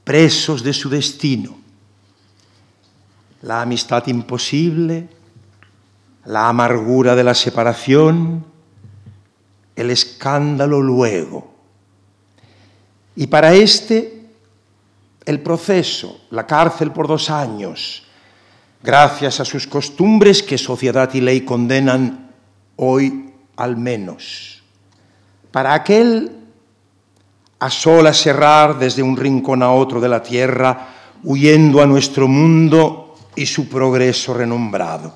presos 0.09 0.63
de 0.63 0.73
su 0.73 0.89
destino. 0.89 1.55
La 3.43 3.61
amistad 3.61 4.07
imposible, 4.07 5.07
la 6.25 6.49
amargura 6.49 7.15
de 7.15 7.23
la 7.23 7.35
separación, 7.35 8.43
el 9.75 9.91
escándalo 9.91 10.81
luego. 10.81 11.53
Y 13.15 13.27
para 13.27 13.53
este, 13.53 14.25
el 15.25 15.41
proceso, 15.41 16.21
la 16.31 16.47
cárcel 16.47 16.91
por 16.91 17.07
dos 17.07 17.29
años, 17.29 18.07
gracias 18.81 19.39
a 19.39 19.45
sus 19.45 19.67
costumbres 19.67 20.41
que 20.41 20.57
sociedad 20.57 21.13
y 21.13 21.21
ley 21.21 21.41
condenan 21.41 22.31
hoy 22.77 23.31
al 23.55 23.77
menos. 23.77 24.63
Para 25.51 25.75
aquel, 25.75 26.38
a 27.59 27.69
solas 27.69 28.17
cerrar 28.17 28.79
desde 28.79 29.03
un 29.03 29.17
rincón 29.17 29.61
a 29.61 29.71
otro 29.71 29.99
de 29.99 30.09
la 30.09 30.23
tierra, 30.23 30.87
huyendo 31.23 31.81
a 31.81 31.85
nuestro 31.85 32.27
mundo 32.27 33.15
y 33.35 33.45
su 33.45 33.67
progreso 33.67 34.33
renombrado. 34.33 35.13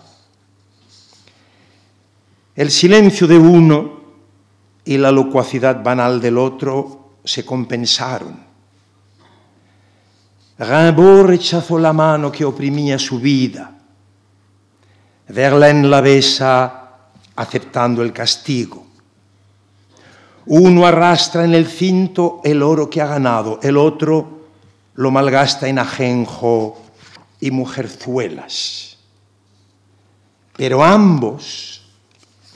El 2.56 2.70
silencio 2.70 3.26
de 3.26 3.38
uno 3.38 4.02
y 4.86 4.98
la 4.98 5.12
locuacidad 5.12 5.82
banal 5.82 6.22
del 6.22 6.38
otro 6.38 7.16
se 7.24 7.46
compensaron. 7.46 8.44
Rimbaud 10.60 11.26
rechazó 11.26 11.80
la 11.80 11.94
mano 11.94 12.32
que 12.32 12.46
oprimía 12.46 13.00
su 13.00 13.20
vida. 13.20 13.72
Verlaine 15.30 15.88
la 15.88 16.02
besa 16.02 16.84
aceptando 17.36 18.04
el 18.04 18.14
castigo. 18.14 18.83
Uno 20.46 20.86
arrastra 20.86 21.46
en 21.46 21.54
el 21.54 21.68
cinto 21.68 22.42
el 22.44 22.62
oro 22.62 22.90
que 22.90 23.02
ha 23.02 23.08
ganado, 23.08 23.60
el 23.64 23.78
otro 23.78 24.48
lo 24.96 25.12
malgasta 25.12 25.68
en 25.68 25.80
ajenjo 25.80 26.82
y 27.40 27.52
mujerzuelas. 27.52 28.98
Pero 30.56 30.84
ambos 30.84 31.82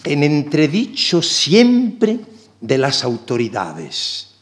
en 0.04 0.24
entredicho 0.24 1.22
siempre 1.22 2.20
de 2.62 2.78
las 2.78 3.04
autoridades, 3.04 4.36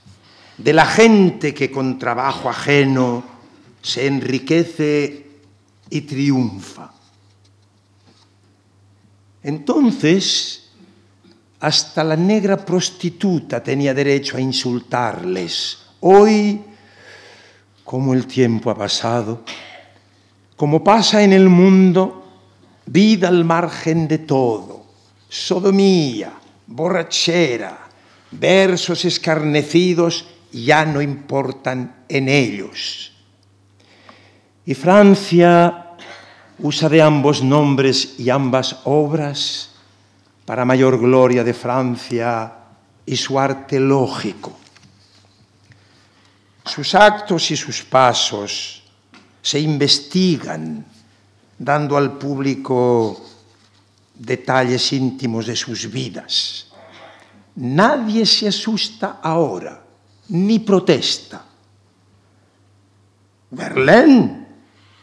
de 0.58 0.74
la 0.74 0.86
gente 0.86 1.54
que 1.54 1.72
con 1.72 2.00
trabajo 2.00 2.50
ajeno 2.50 3.24
se 3.82 4.08
enriquece 4.08 5.28
y 5.90 6.02
triunfa. 6.02 6.92
Entonces, 9.44 10.65
hasta 11.66 12.04
la 12.04 12.16
negra 12.16 12.58
prostituta 12.58 13.64
tenía 13.64 13.92
derecho 13.92 14.38
a 14.38 14.40
insultarles. 14.40 15.80
Hoy, 16.02 16.62
como 17.84 18.14
el 18.14 18.28
tiempo 18.28 18.70
ha 18.70 18.78
pasado, 18.78 19.42
como 20.56 20.84
pasa 20.84 21.24
en 21.24 21.34
el 21.34 21.50
mundo, 21.50 22.24
vida 22.86 23.30
al 23.30 23.44
margen 23.46 24.08
de 24.08 24.20
todo 24.20 24.86
sodomía, 25.28 26.34
borrachera, 26.68 27.90
versos 28.30 29.04
escarnecidos 29.04 30.28
ya 30.52 30.86
no 30.86 31.02
importan 31.02 32.06
en 32.08 32.30
ellos. 32.30 33.12
Y 34.68 34.76
Francia 34.76 35.96
usa 36.60 36.90
de 36.90 37.02
ambos 37.02 37.44
nombres 37.44 38.20
y 38.20 38.30
ambas 38.30 38.82
obras 38.84 39.75
para 40.46 40.64
mayor 40.64 41.00
gloria 41.00 41.44
de 41.44 41.54
Francia 41.54 42.54
y 43.06 43.16
su 43.16 43.40
arte 43.40 43.80
lógico. 43.80 44.58
Sus 46.64 46.96
actos 46.96 47.52
y 47.52 47.58
sus 47.58 47.84
pasos 47.84 48.84
se 49.42 49.60
investigan, 49.60 50.86
dando 51.58 51.98
al 51.98 52.18
público 52.18 53.24
detalles 54.14 54.94
íntimos 54.94 55.46
de 55.46 55.56
sus 55.56 55.92
vidas. 55.92 56.68
Nadie 57.56 58.26
se 58.26 58.48
asusta 58.48 59.20
ahora, 59.22 59.84
ni 60.30 60.60
protesta. 60.60 61.46
Verlaine, 63.52 64.48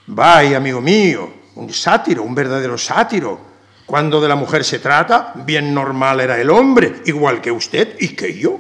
vaya 0.07 0.57
amigo 0.57 0.81
mío, 0.81 1.33
un 1.55 1.73
sátiro, 1.73 2.23
un 2.23 2.35
verdadero 2.35 2.77
sátiro. 2.77 3.52
Cuando 3.87 4.21
de 4.21 4.29
la 4.29 4.37
mujer 4.37 4.65
se 4.65 4.79
trata, 4.79 5.33
bien 5.35 5.75
normal 5.75 6.21
era 6.21 6.41
el 6.41 6.51
hombre, 6.51 7.03
igual 7.07 7.41
que 7.41 7.51
usted 7.51 7.97
y 8.01 8.09
que 8.09 8.39
yo. 8.39 8.59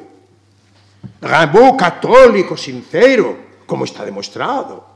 Rimbaud, 1.20 1.76
católico, 1.76 2.56
sincero, 2.56 3.38
como 3.66 3.84
está 3.84 4.04
demostrado 4.04 4.92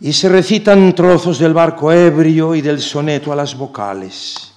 y 0.00 0.12
se 0.12 0.28
recitan 0.28 0.94
trozos 0.94 1.38
del 1.38 1.54
barco 1.54 1.90
ebrio 1.90 2.54
y 2.54 2.62
del 2.62 2.80
soneto 2.80 3.32
a 3.32 3.36
las 3.36 3.56
vocales. 3.56 4.52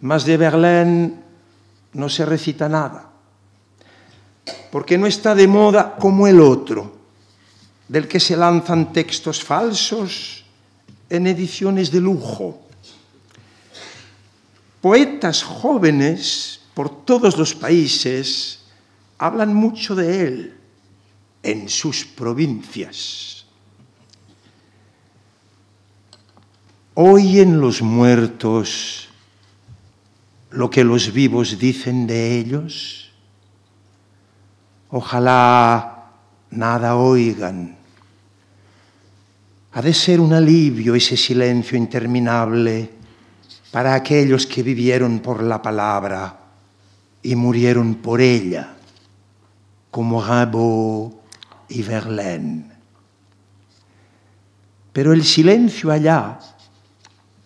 Mas 0.00 0.24
de 0.24 0.36
Verlaine 0.36 1.14
no 1.94 2.08
se 2.08 2.24
recita 2.24 2.68
nada, 2.68 3.10
porque 4.70 4.96
no 4.96 5.06
está 5.06 5.34
de 5.34 5.48
moda 5.48 5.96
como 5.98 6.28
el 6.28 6.40
otro, 6.40 6.98
del 7.88 8.06
que 8.06 8.20
se 8.20 8.36
lanzan 8.36 8.92
textos 8.92 9.42
falsos 9.42 10.37
en 11.10 11.26
ediciones 11.26 11.90
de 11.90 12.00
lujo. 12.00 12.60
Poetas 14.80 15.42
jóvenes 15.42 16.60
por 16.74 17.04
todos 17.04 17.36
los 17.36 17.54
países 17.54 18.60
hablan 19.18 19.54
mucho 19.54 19.94
de 19.94 20.24
él 20.24 20.54
en 21.42 21.68
sus 21.68 22.04
provincias. 22.04 23.46
¿Oyen 26.94 27.60
los 27.60 27.80
muertos 27.80 29.08
lo 30.50 30.70
que 30.70 30.84
los 30.84 31.12
vivos 31.12 31.58
dicen 31.58 32.06
de 32.06 32.38
ellos? 32.38 33.12
Ojalá 34.90 36.12
nada 36.50 36.96
oigan. 36.96 37.77
Ha 39.78 39.80
de 39.80 39.94
ser 39.94 40.18
un 40.18 40.32
alivio 40.32 40.96
ese 40.96 41.16
silencio 41.16 41.78
interminable 41.78 42.90
para 43.70 43.94
aquellos 43.94 44.44
que 44.44 44.64
vivieron 44.64 45.20
por 45.20 45.40
la 45.40 45.62
palabra 45.62 46.36
y 47.22 47.36
murieron 47.36 47.94
por 47.94 48.20
ella, 48.20 48.74
como 49.88 50.20
Rimbaud 50.20 51.12
y 51.68 51.82
Verlaine. 51.82 52.72
Pero 54.92 55.12
el 55.12 55.22
silencio 55.22 55.92
allá 55.92 56.40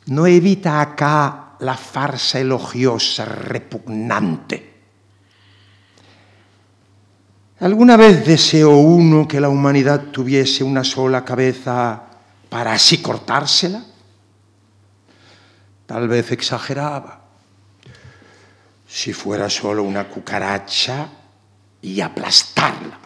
no 0.06 0.26
evita 0.26 0.80
acá 0.80 1.56
la 1.58 1.76
farsa 1.76 2.40
elogiosa 2.40 3.26
repugnante. 3.26 4.72
¿Alguna 7.60 7.98
vez 7.98 8.24
deseó 8.24 8.78
uno 8.78 9.28
que 9.28 9.38
la 9.38 9.50
humanidad 9.50 10.04
tuviese 10.04 10.64
una 10.64 10.82
sola 10.82 11.26
cabeza 11.26 12.08
para 12.52 12.74
así 12.74 12.98
cortársela? 12.98 13.82
Tal 15.86 16.06
vez 16.06 16.32
exageraba. 16.32 17.22
Si 18.86 19.14
fuera 19.14 19.48
solo 19.48 19.82
una 19.82 20.06
cucaracha 20.06 21.08
y 21.80 22.02
aplastarla. 22.02 22.98